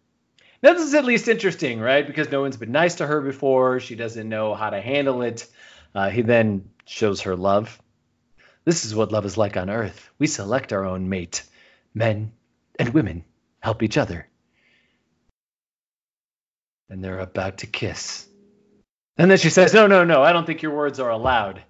[0.62, 2.06] Now this is at least interesting, right?
[2.06, 3.80] Because no one's been nice to her before.
[3.80, 5.46] She doesn't know how to handle it.
[5.94, 7.80] Uh, he then shows her love.
[8.64, 10.10] This is what love is like on Earth.
[10.18, 11.42] We select our own mate.
[11.94, 12.32] Men
[12.78, 13.24] and women
[13.60, 14.28] help each other.
[16.88, 18.26] And they're about to kiss.
[19.16, 20.22] And then she says, "No, no, no.
[20.22, 21.62] I don't think your words are allowed."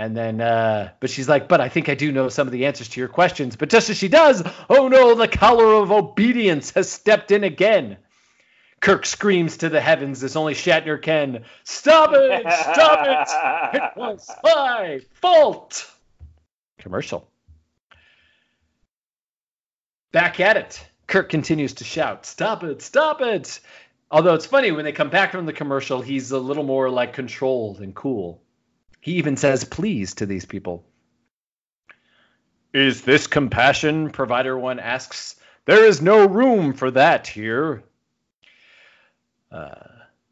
[0.00, 2.64] And then, uh, but she's like, "But I think I do know some of the
[2.64, 6.70] answers to your questions." But just as she does, oh no, the collar of obedience
[6.70, 7.98] has stepped in again.
[8.80, 11.44] Kirk screams to the heavens as only Shatner can.
[11.64, 12.50] Stop it!
[12.50, 13.76] Stop it!
[13.76, 15.94] It was my fault.
[16.78, 17.28] Commercial.
[20.12, 20.82] Back at it.
[21.08, 22.80] Kirk continues to shout, Stop it!
[22.80, 23.60] Stop it!
[24.10, 27.12] Although it's funny, when they come back from the commercial, he's a little more like
[27.12, 28.40] controlled and cool.
[29.00, 30.84] He even says please to these people.
[32.72, 34.10] Is this compassion?
[34.10, 35.36] Provider one asks.
[35.64, 37.82] There is no room for that here.
[39.50, 39.74] Uh,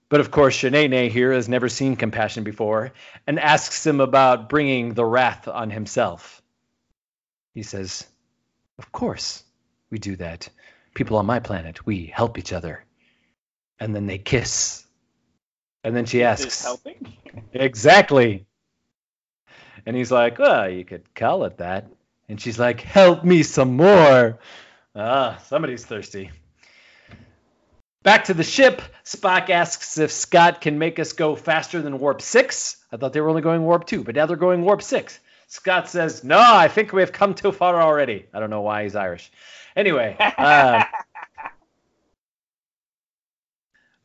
[0.09, 2.93] but of course, Shanae here has never seen compassion before
[3.27, 6.43] and asks him about bringing the wrath on himself.
[7.55, 8.07] He says,
[8.79, 9.43] Of course,
[9.91, 10.49] we do that.
[10.95, 12.85] People on my planet, we help each other.
[13.81, 14.85] And then they kiss.
[15.85, 17.13] And then she asks, helping?
[17.53, 18.47] Exactly.
[19.87, 21.87] And he's like, Well, you could call it that.
[22.29, 24.39] And she's like, Help me some more.
[24.95, 26.31] Ah, somebody's thirsty.
[28.03, 32.23] Back to the ship, Spock asks if Scott can make us go faster than warp
[32.23, 32.77] 6.
[32.93, 35.19] I thought they were only going warp 2, but now they're going warp 6.
[35.49, 38.27] Scott says, No, I think we have come too far already.
[38.33, 39.31] I don't know why he's Irish.
[39.75, 40.85] Anyway, uh,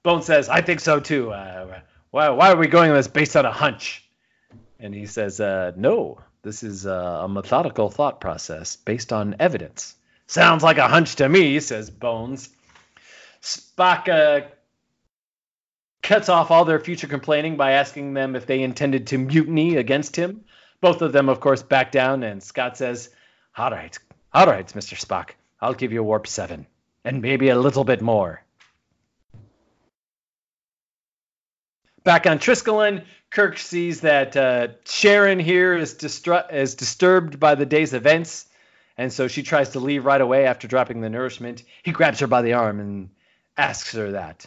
[0.03, 1.32] Bone says, I think so too.
[1.32, 1.80] Uh,
[2.11, 4.03] why, why are we going this based on a hunch?
[4.84, 9.95] And he says, uh, No, this is uh, a methodical thought process based on evidence.
[10.27, 12.49] Sounds like a hunch to me, says Bones.
[13.41, 14.45] Spock uh,
[16.01, 20.17] cuts off all their future complaining by asking them if they intended to mutiny against
[20.17, 20.43] him.
[20.81, 23.09] Both of them, of course, back down, and Scott says,
[23.57, 23.97] All right,
[24.34, 24.99] all right, Mr.
[24.99, 25.29] Spock,
[25.61, 26.67] I'll give you warp 7,
[27.05, 28.43] and maybe a little bit more.
[32.03, 37.65] Back on Triskelion, Kirk sees that uh, Sharon here is, distru- is disturbed by the
[37.65, 38.45] day's events,
[38.95, 41.63] and so she tries to leave right away after dropping the nourishment.
[41.81, 43.09] He grabs her by the arm and
[43.57, 44.45] asks her that.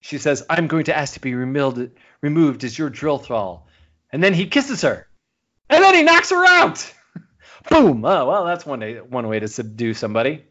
[0.00, 3.66] She says, I'm going to ask to be removed, removed as your drill thrall.
[4.12, 5.08] And then he kisses her.
[5.68, 6.92] And then he knocks her out.
[7.68, 8.04] Boom.
[8.04, 10.44] Oh, well, that's one way, one way to subdue somebody.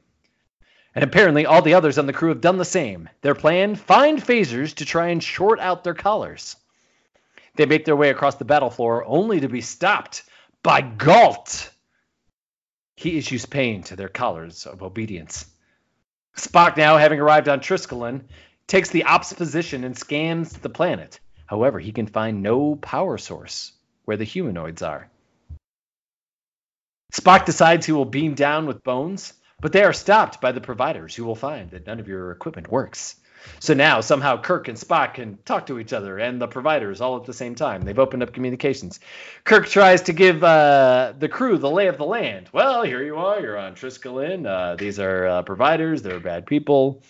[0.93, 3.09] And apparently, all the others on the crew have done the same.
[3.21, 6.57] Their plan find phasers to try and short out their collars.
[7.55, 10.23] They make their way across the battle floor only to be stopped
[10.63, 11.69] by Galt.
[12.95, 15.45] He issues pain to their collars of obedience.
[16.35, 18.25] Spock, now having arrived on Triskelion,
[18.67, 21.19] takes the ops position and scans the planet.
[21.45, 23.73] However, he can find no power source
[24.05, 25.09] where the humanoids are.
[27.11, 31.15] Spock decides he will beam down with Bones, but they are stopped by the providers
[31.15, 33.15] who will find that none of your equipment works.
[33.59, 37.17] So now somehow Kirk and Spock can talk to each other and the providers all
[37.17, 37.81] at the same time.
[37.81, 38.99] They've opened up communications.
[39.43, 42.49] Kirk tries to give uh, the crew the lay of the land.
[42.53, 43.39] Well, here you are.
[43.39, 44.45] You're on Triskelion.
[44.45, 46.01] Uh, these are uh, providers.
[46.01, 47.01] They're bad people.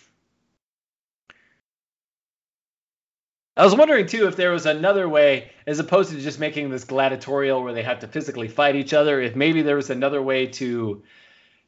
[3.57, 6.85] I was wondering too if there was another way, as opposed to just making this
[6.85, 10.47] gladiatorial where they have to physically fight each other, if maybe there was another way
[10.47, 11.03] to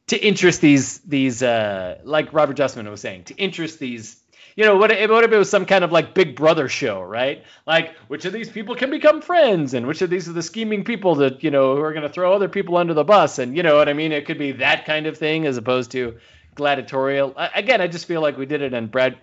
[0.08, 4.20] to interest these these uh, like Robert Justman was saying, to interest these
[4.56, 7.02] you know, what if, what if it was some kind of like Big Brother show,
[7.02, 7.44] right?
[7.66, 10.84] Like, which of these people can become friends, and which of these are the scheming
[10.84, 13.56] people that you know who are going to throw other people under the bus, and
[13.56, 14.12] you know what I mean?
[14.12, 16.18] It could be that kind of thing as opposed to
[16.54, 17.34] gladiatorial.
[17.54, 19.18] Again, I just feel like we did it in bread,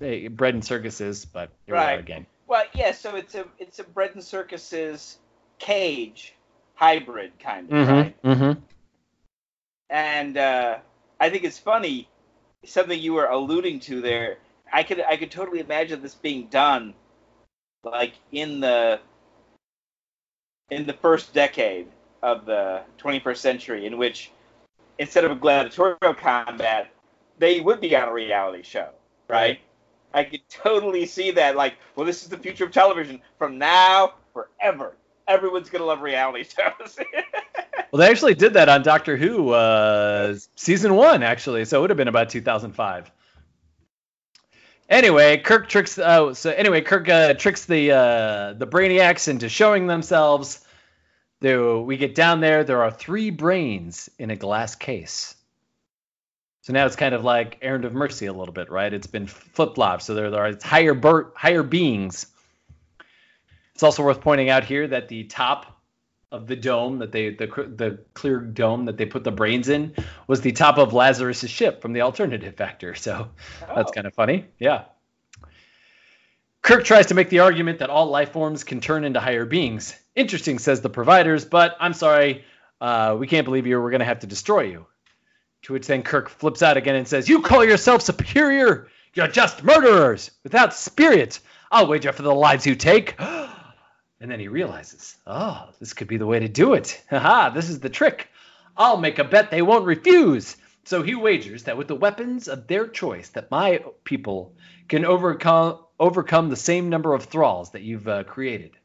[0.00, 1.92] hey, bread and circuses, but here right.
[1.92, 2.26] we are again.
[2.46, 2.92] Well, yeah.
[2.92, 5.18] So it's a it's a bread and circuses
[5.58, 6.34] cage
[6.74, 7.92] hybrid kind of, Mm-hmm.
[7.92, 8.22] right?
[8.22, 8.60] Mm-hmm.
[9.94, 10.78] And uh,
[11.20, 12.08] I think it's funny
[12.64, 14.38] something you were alluding to there.
[14.72, 16.94] I could I could totally imagine this being done
[17.84, 18.98] like in the
[20.68, 21.86] in the first decade
[22.24, 24.32] of the 21st century in which
[24.98, 26.90] instead of a gladiatorial combat
[27.38, 28.88] they would be on a reality show
[29.28, 29.60] right.
[30.12, 33.20] I could totally see that like well this is the future of television.
[33.38, 34.96] From now forever
[35.28, 36.98] everyone's gonna love reality shows
[37.94, 41.64] Well, they actually did that on Doctor Who uh, season one, actually.
[41.64, 43.08] So it would have been about 2005.
[44.88, 45.96] Anyway, Kirk tricks.
[45.96, 50.66] Oh, so anyway, Kirk uh, tricks the uh, the Brainiacs into showing themselves.
[51.40, 52.64] We get down there.
[52.64, 55.36] There are three brains in a glass case.
[56.62, 58.92] So now it's kind of like Errand of Mercy a little bit, right?
[58.92, 60.02] It's been flip flopped.
[60.02, 62.26] So there, there are higher ber- higher beings.
[63.72, 65.73] It's also worth pointing out here that the top
[66.34, 69.94] of the dome that they the the clear dome that they put the brains in
[70.26, 72.94] was the top of Lazarus's ship from the alternative factor.
[72.94, 73.28] So
[73.60, 73.94] that's Oh.
[73.94, 74.46] kind of funny.
[74.58, 74.82] Yeah.
[76.62, 79.94] Kirk tries to make the argument that all life forms can turn into higher beings.
[80.16, 82.44] Interesting, says the providers, but I'm sorry,
[82.80, 83.80] uh, we can't believe you.
[83.80, 84.86] We're going to have to destroy you.
[85.62, 88.88] To which then Kirk flips out again and says, You call yourself superior?
[89.14, 91.38] You're just murderers without spirit.
[91.70, 93.14] I'll wager for the lives you take.
[94.24, 97.02] and then he realizes, Oh, this could be the way to do it.
[97.10, 98.30] Haha, this is the trick.
[98.74, 100.56] I'll make a bet they won't refuse.
[100.84, 104.56] So he wagers that with the weapons of their choice, that my people
[104.88, 108.78] can overcome overcome the same number of thralls that you've uh, created.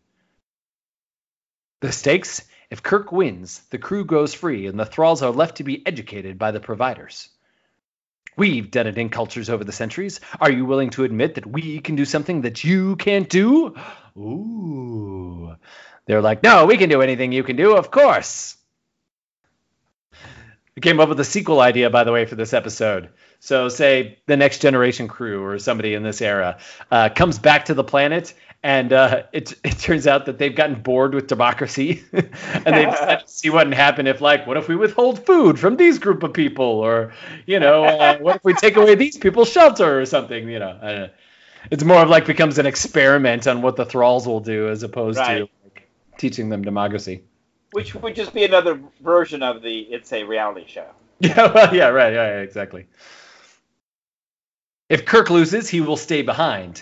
[1.80, 5.64] The stakes: if Kirk wins, the crew goes free, and the thralls are left to
[5.64, 7.30] be educated by the providers.
[8.38, 10.20] We've done it in cultures over the centuries.
[10.40, 13.76] Are you willing to admit that we can do something that you can't do?
[14.18, 15.56] Ooh.
[16.06, 18.58] They're like, no, we can do anything you can do, of course.
[20.76, 23.10] We came up with a sequel idea, by the way, for this episode.
[23.42, 26.60] So, say the next generation crew or somebody in this era
[26.90, 30.82] uh, comes back to the planet, and uh, it, it turns out that they've gotten
[30.82, 34.68] bored with democracy, and they decided to see what would happen if, like, what if
[34.68, 37.14] we withhold food from these group of people, or
[37.46, 40.50] you know, uh, what if we take away these people's shelter or something?
[40.50, 41.10] You know,
[41.72, 45.20] it's more of like becomes an experiment on what the thralls will do as opposed
[45.20, 45.40] right.
[45.40, 47.24] to like, teaching them democracy.
[47.72, 50.88] Which would just be another version of the it's a reality show.
[51.20, 52.88] Yeah, well, yeah, right, right, exactly.
[54.90, 56.82] If Kirk loses, he will stay behind.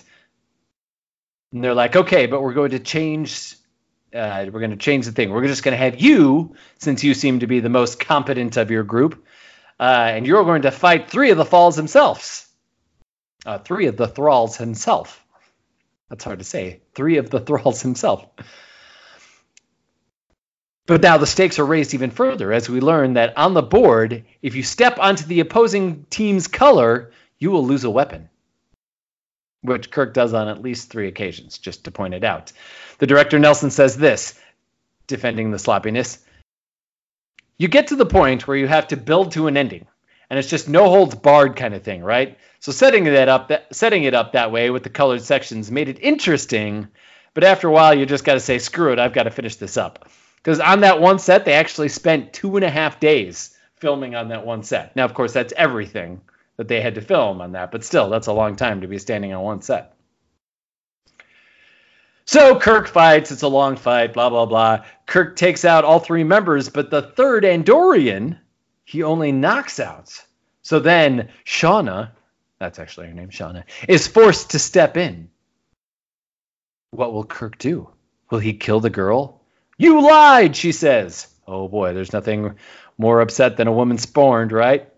[1.52, 3.56] And they're like, okay, but we're going to change.
[4.14, 5.32] Uh, we're going to change the thing.
[5.32, 8.72] We're just going to have you, since you seem to be the most competent of
[8.72, 9.26] your group,
[9.80, 12.48] uh, and you're going to fight three of the falls themselves.
[13.46, 15.24] Uh, three of the thralls himself.
[16.10, 16.82] That's hard to say.
[16.96, 18.26] Three of the thralls himself.
[20.86, 24.24] But now the stakes are raised even further as we learn that on the board,
[24.42, 28.30] if you step onto the opposing team's color, you will lose a weapon.
[29.68, 32.54] Which Kirk does on at least three occasions, just to point it out.
[33.00, 34.40] The director Nelson says this,
[35.08, 36.20] defending the sloppiness.
[37.58, 39.86] You get to the point where you have to build to an ending,
[40.30, 42.38] and it's just no holds barred kind of thing, right?
[42.60, 45.90] So setting that up, that, setting it up that way with the colored sections made
[45.90, 46.88] it interesting,
[47.34, 49.58] but after a while you just got to say, screw it, I've got to finish
[49.58, 50.10] this up.
[50.38, 54.30] Because on that one set, they actually spent two and a half days filming on
[54.30, 54.96] that one set.
[54.96, 56.22] Now, of course, that's everything
[56.58, 58.98] that they had to film on that, but still, that's a long time to be
[58.98, 59.94] standing on one set.
[62.26, 63.32] So Kirk fights.
[63.32, 64.84] It's a long fight, blah, blah, blah.
[65.06, 68.38] Kirk takes out all three members, but the third Andorian,
[68.84, 70.12] he only knocks out.
[70.62, 72.12] So then Shauna,
[72.60, 75.30] that's actually her name, Shauna, is forced to step in.
[76.92, 77.90] What will Kirk do?
[78.30, 79.42] Will he kill the girl?
[79.78, 81.28] You lied, she says.
[81.48, 82.56] Oh boy, there's nothing
[82.98, 84.90] more upset than a woman scorned, right?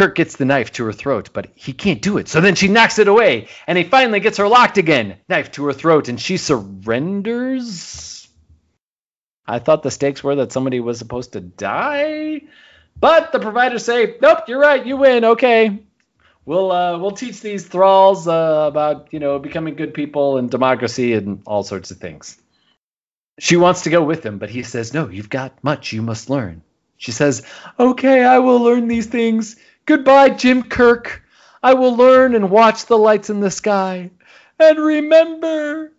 [0.00, 2.26] Kirk gets the knife to her throat, but he can't do it.
[2.26, 5.18] So then she knocks it away, and he finally gets her locked again.
[5.28, 8.26] Knife to her throat, and she surrenders.
[9.46, 12.40] I thought the stakes were that somebody was supposed to die,
[12.98, 14.86] but the providers say, "Nope, you're right.
[14.86, 15.22] You win.
[15.22, 15.80] Okay,
[16.46, 21.12] we'll uh, we'll teach these thralls uh, about you know becoming good people and democracy
[21.12, 22.40] and all sorts of things."
[23.38, 26.30] She wants to go with him, but he says, No, you've got much you must
[26.30, 26.62] learn.
[26.96, 27.42] She says,
[27.78, 29.56] Okay, I will learn these things.
[29.86, 31.22] Goodbye, Jim Kirk.
[31.62, 34.10] I will learn and watch the lights in the sky.
[34.58, 35.92] And remember.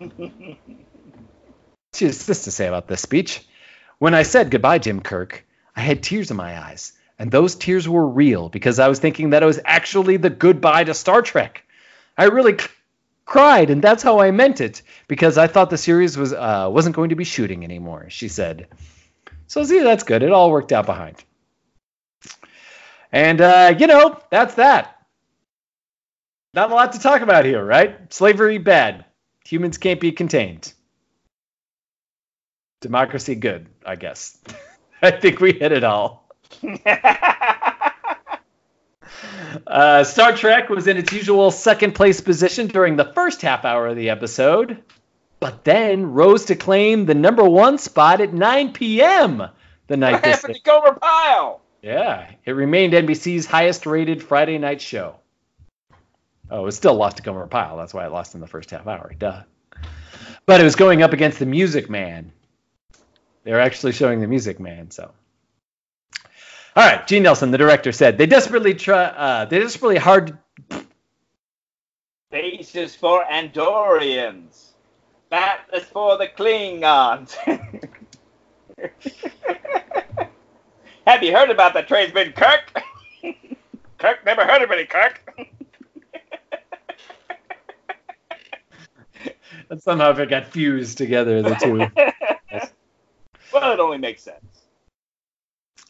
[1.94, 3.44] she has this to say about this speech.
[3.98, 6.92] When I said goodbye, Jim Kirk, I had tears in my eyes.
[7.18, 10.84] And those tears were real because I was thinking that it was actually the goodbye
[10.84, 11.64] to Star Trek.
[12.18, 12.56] I really
[13.24, 16.96] cried, and that's how I meant it because I thought the series was uh, wasn't
[16.96, 18.06] going to be shooting anymore.
[18.08, 18.68] She said.
[19.46, 20.22] So see, that's good.
[20.22, 21.22] It all worked out behind.
[23.12, 24.96] And uh, you know, that's that.
[26.54, 28.12] Not a lot to talk about here, right?
[28.12, 29.04] Slavery bad.
[29.46, 30.72] Humans can't be contained.
[32.80, 34.38] Democracy good, I guess.
[35.02, 36.28] I think we hit it all.
[39.66, 43.86] Uh, Star Trek was in its usual second place position during the first half hour
[43.86, 44.82] of the episode,
[45.40, 49.42] but then rose to claim the number one spot at 9 p.m.
[49.86, 50.14] the night.
[50.14, 51.61] What happened to Gomer Pyle?
[51.82, 55.16] Yeah, it remained NBC's highest rated Friday night show.
[56.48, 57.76] Oh, it still lost to Gomer Pyle.
[57.76, 59.12] That's why it lost in the first half hour.
[59.18, 59.42] Duh.
[60.46, 62.30] But it was going up against the Music Man.
[63.42, 65.10] They're actually showing the Music Man, so.
[66.76, 69.04] All right, Gene Nelson, the director, said they desperately try.
[69.04, 70.38] Uh, they desperately hard.
[72.30, 74.68] Bases for Andorians.
[75.30, 77.36] That is for the Klingons.
[81.06, 82.82] Have you heard about the tradesman Kirk?
[83.98, 85.20] Kirk never heard of any Kirk.
[89.68, 91.78] That somehow it got fused together, the two.
[93.54, 94.44] well, it only makes sense.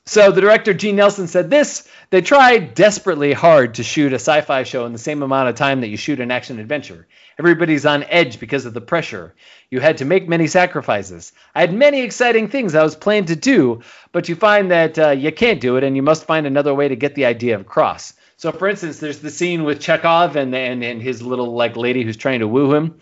[0.04, 4.62] So the director Gene Nelson said this: they tried desperately hard to shoot a sci-fi
[4.62, 7.08] show in the same amount of time that you shoot an action adventure.
[7.42, 9.34] Everybody's on edge because of the pressure.
[9.68, 11.32] You had to make many sacrifices.
[11.56, 13.80] I had many exciting things I was planning to do,
[14.12, 16.86] but you find that uh, you can't do it, and you must find another way
[16.86, 18.12] to get the idea across.
[18.36, 22.04] So, for instance, there's the scene with Chekov and and, and his little like lady
[22.04, 23.00] who's trying to woo him.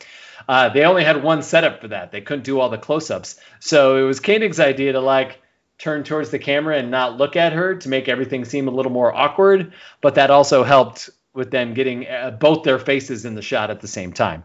[0.48, 2.10] Uh, they only had one setup for that.
[2.10, 3.38] They couldn't do all the close-ups.
[3.58, 5.38] So it was Koenig's idea to like
[5.76, 8.90] turn towards the camera and not look at her to make everything seem a little
[8.90, 9.74] more awkward.
[10.00, 13.80] But that also helped with them getting uh, both their faces in the shot at
[13.80, 14.44] the same time.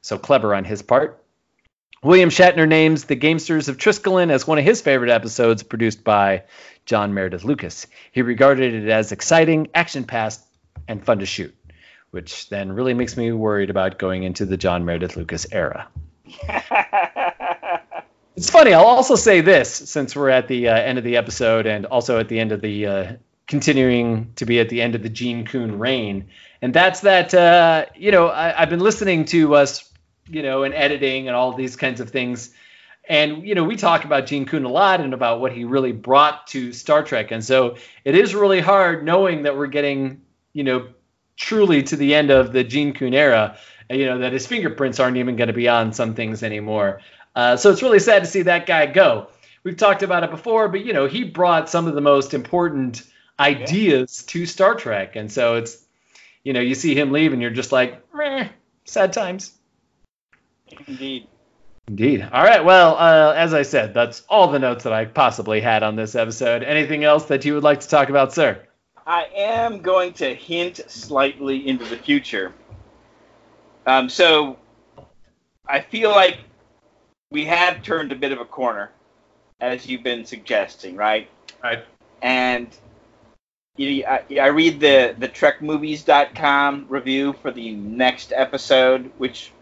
[0.00, 1.22] So clever on his part.
[2.02, 6.42] William Shatner names The Gamesters of Triskelion as one of his favorite episodes produced by
[6.84, 7.86] John Meredith Lucas.
[8.10, 10.40] He regarded it as exciting, action packed,
[10.88, 11.54] and fun to shoot,
[12.10, 15.88] which then really makes me worried about going into the John Meredith Lucas era.
[18.34, 18.72] It's funny.
[18.72, 22.18] I'll also say this since we're at the uh, end of the episode and also
[22.18, 23.12] at the end of the uh,
[23.46, 26.28] continuing to be at the end of the Gene Coon reign,
[26.60, 27.34] and that's that.
[27.34, 29.90] Uh, you know, I, have been listening to us,
[30.28, 32.50] you know, and editing and all these kinds of things,
[33.08, 35.92] and you know, we talk about Gene Coon a lot and about what he really
[35.92, 40.22] brought to Star Trek, and so it is really hard knowing that we're getting,
[40.52, 40.88] you know,
[41.36, 43.56] truly to the end of the Gene Coon era.
[43.90, 47.00] You know that his fingerprints aren't even going to be on some things anymore.
[47.34, 49.28] Uh, so it's really sad to see that guy go.
[49.64, 53.02] We've talked about it before, but you know he brought some of the most important
[53.42, 55.84] ideas to Star Trek, and so it's
[56.44, 58.02] you know you see him leave, and you're just like,
[58.84, 59.52] sad times.
[60.86, 61.28] Indeed.
[61.88, 62.28] Indeed.
[62.32, 62.64] All right.
[62.64, 66.14] Well, uh, as I said, that's all the notes that I possibly had on this
[66.14, 66.62] episode.
[66.62, 68.66] Anything else that you would like to talk about, sir?
[69.06, 72.52] I am going to hint slightly into the future.
[73.84, 74.58] Um, so
[75.66, 76.38] I feel like
[77.32, 78.92] we have turned a bit of a corner,
[79.60, 81.28] as you've been suggesting, right?
[81.62, 81.84] Right.
[82.22, 82.68] And
[83.78, 89.52] I, I read the the TrekMovies.com review for the next episode, which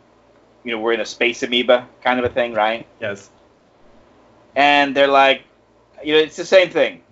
[0.64, 2.86] you know we're in a space amoeba kind of a thing, right?
[3.00, 3.30] Yes.
[4.56, 5.44] And they're like,
[6.02, 7.02] you know, it's the same thing.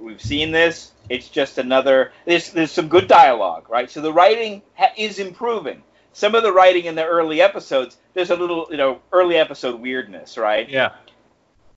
[0.00, 0.92] We've seen this.
[1.08, 2.12] It's just another.
[2.26, 3.90] There's there's some good dialogue, right?
[3.90, 8.30] So the writing ha- is improving some of the writing in the early episodes, there's
[8.30, 10.68] a little, you know, early episode weirdness, right?
[10.68, 10.92] Yeah.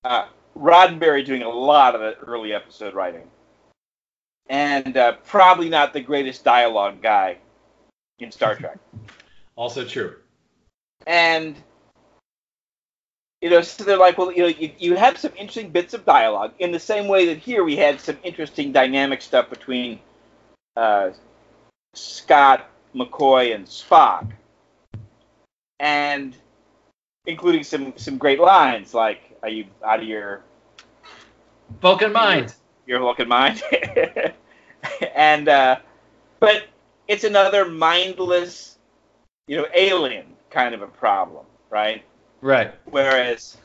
[0.04, 0.28] Uh,
[0.58, 3.28] Roddenberry doing a lot of the early episode writing,
[4.48, 7.38] and uh, probably not the greatest dialogue guy
[8.20, 8.78] in Star Trek.
[9.56, 10.18] also true.
[11.08, 11.56] And
[13.42, 16.06] you know, so they're like, well, you know, you, you have some interesting bits of
[16.06, 20.00] dialogue in the same way that here we had some interesting dynamic stuff between
[20.78, 21.10] uh,
[21.94, 24.32] Scott McCoy and Spock,
[25.82, 26.38] and
[27.26, 30.42] including some some great lines like "Are you out of your
[31.82, 32.56] Vulcan mind?"
[32.86, 33.62] Your, your Vulcan mind,
[35.16, 35.78] and uh,
[36.40, 36.68] but
[37.08, 38.78] it's another mindless,
[39.48, 42.04] you know, alien kind of a problem, right?
[42.42, 42.74] Right.
[42.86, 43.58] Whereas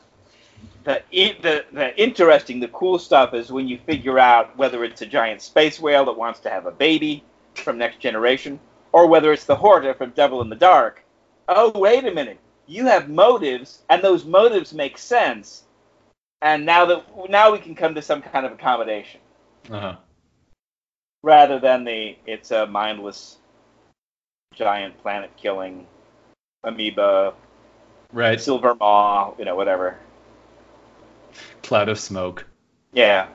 [0.85, 5.07] the, the the interesting, the cool stuff is when you figure out whether it's a
[5.07, 8.59] giant space whale that wants to have a baby from Next Generation,
[8.93, 11.05] or whether it's the Horta from Devil in the Dark.
[11.49, 12.39] Oh, wait a minute.
[12.67, 15.65] You have motives, and those motives make sense.
[16.41, 19.21] And now that now we can come to some kind of accommodation.
[19.71, 19.97] Uh-huh.
[21.23, 23.39] Rather than the it's a mindless
[24.55, 25.87] giant planet killing
[26.65, 27.35] amoeba,
[28.13, 28.41] right?
[28.41, 29.99] Silver maw, you know, whatever.
[31.63, 32.47] Cloud of smoke.
[32.93, 33.29] Yeah.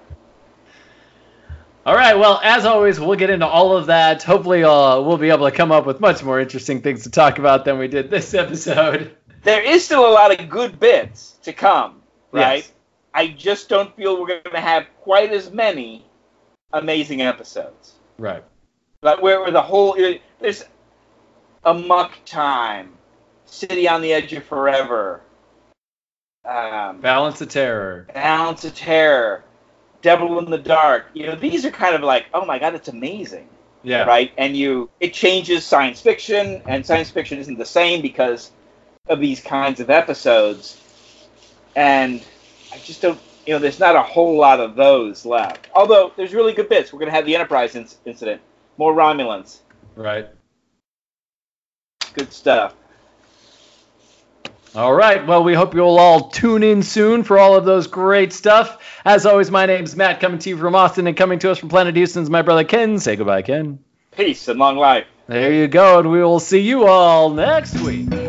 [1.85, 2.17] All right.
[2.17, 4.23] Well, as always, we'll get into all of that.
[4.23, 7.39] Hopefully, uh, we'll be able to come up with much more interesting things to talk
[7.39, 9.15] about than we did this episode.
[9.43, 12.01] There is still a lot of good bits to come,
[12.31, 12.63] right?
[12.63, 12.71] Yes.
[13.13, 16.05] I just don't feel we're going to have quite as many
[16.71, 17.93] amazing episodes.
[18.17, 18.43] Right.
[19.01, 19.95] Like where, where the whole
[20.39, 20.65] there's
[21.63, 22.93] Amok Time,
[23.45, 25.21] City on the Edge of Forever,
[26.45, 29.43] um, Balance of Terror, Balance of Terror.
[30.03, 31.05] Devil in the Dark.
[31.13, 33.47] You know, these are kind of like, oh my god, it's amazing.
[33.81, 34.03] Yeah.
[34.03, 34.31] Right?
[34.37, 38.51] And you it changes science fiction and science fiction isn't the same because
[39.07, 40.79] of these kinds of episodes.
[41.75, 42.23] And
[42.73, 45.67] I just don't you know, there's not a whole lot of those left.
[45.75, 46.93] Although there's really good bits.
[46.93, 48.41] We're going to have the Enterprise inc- incident,
[48.77, 49.59] more Romulans.
[49.95, 50.27] Right.
[52.13, 52.75] Good stuff.
[54.75, 55.25] All right.
[55.25, 58.81] Well, we hope you'll all tune in soon for all of those great stuff.
[59.05, 61.69] As always, my name's Matt, coming to you from Austin and coming to us from
[61.69, 62.97] Planet Houston's my brother Ken.
[62.97, 63.79] Say goodbye, Ken.
[64.11, 65.05] Peace and long life.
[65.27, 68.22] There you go, and we will see you all next week.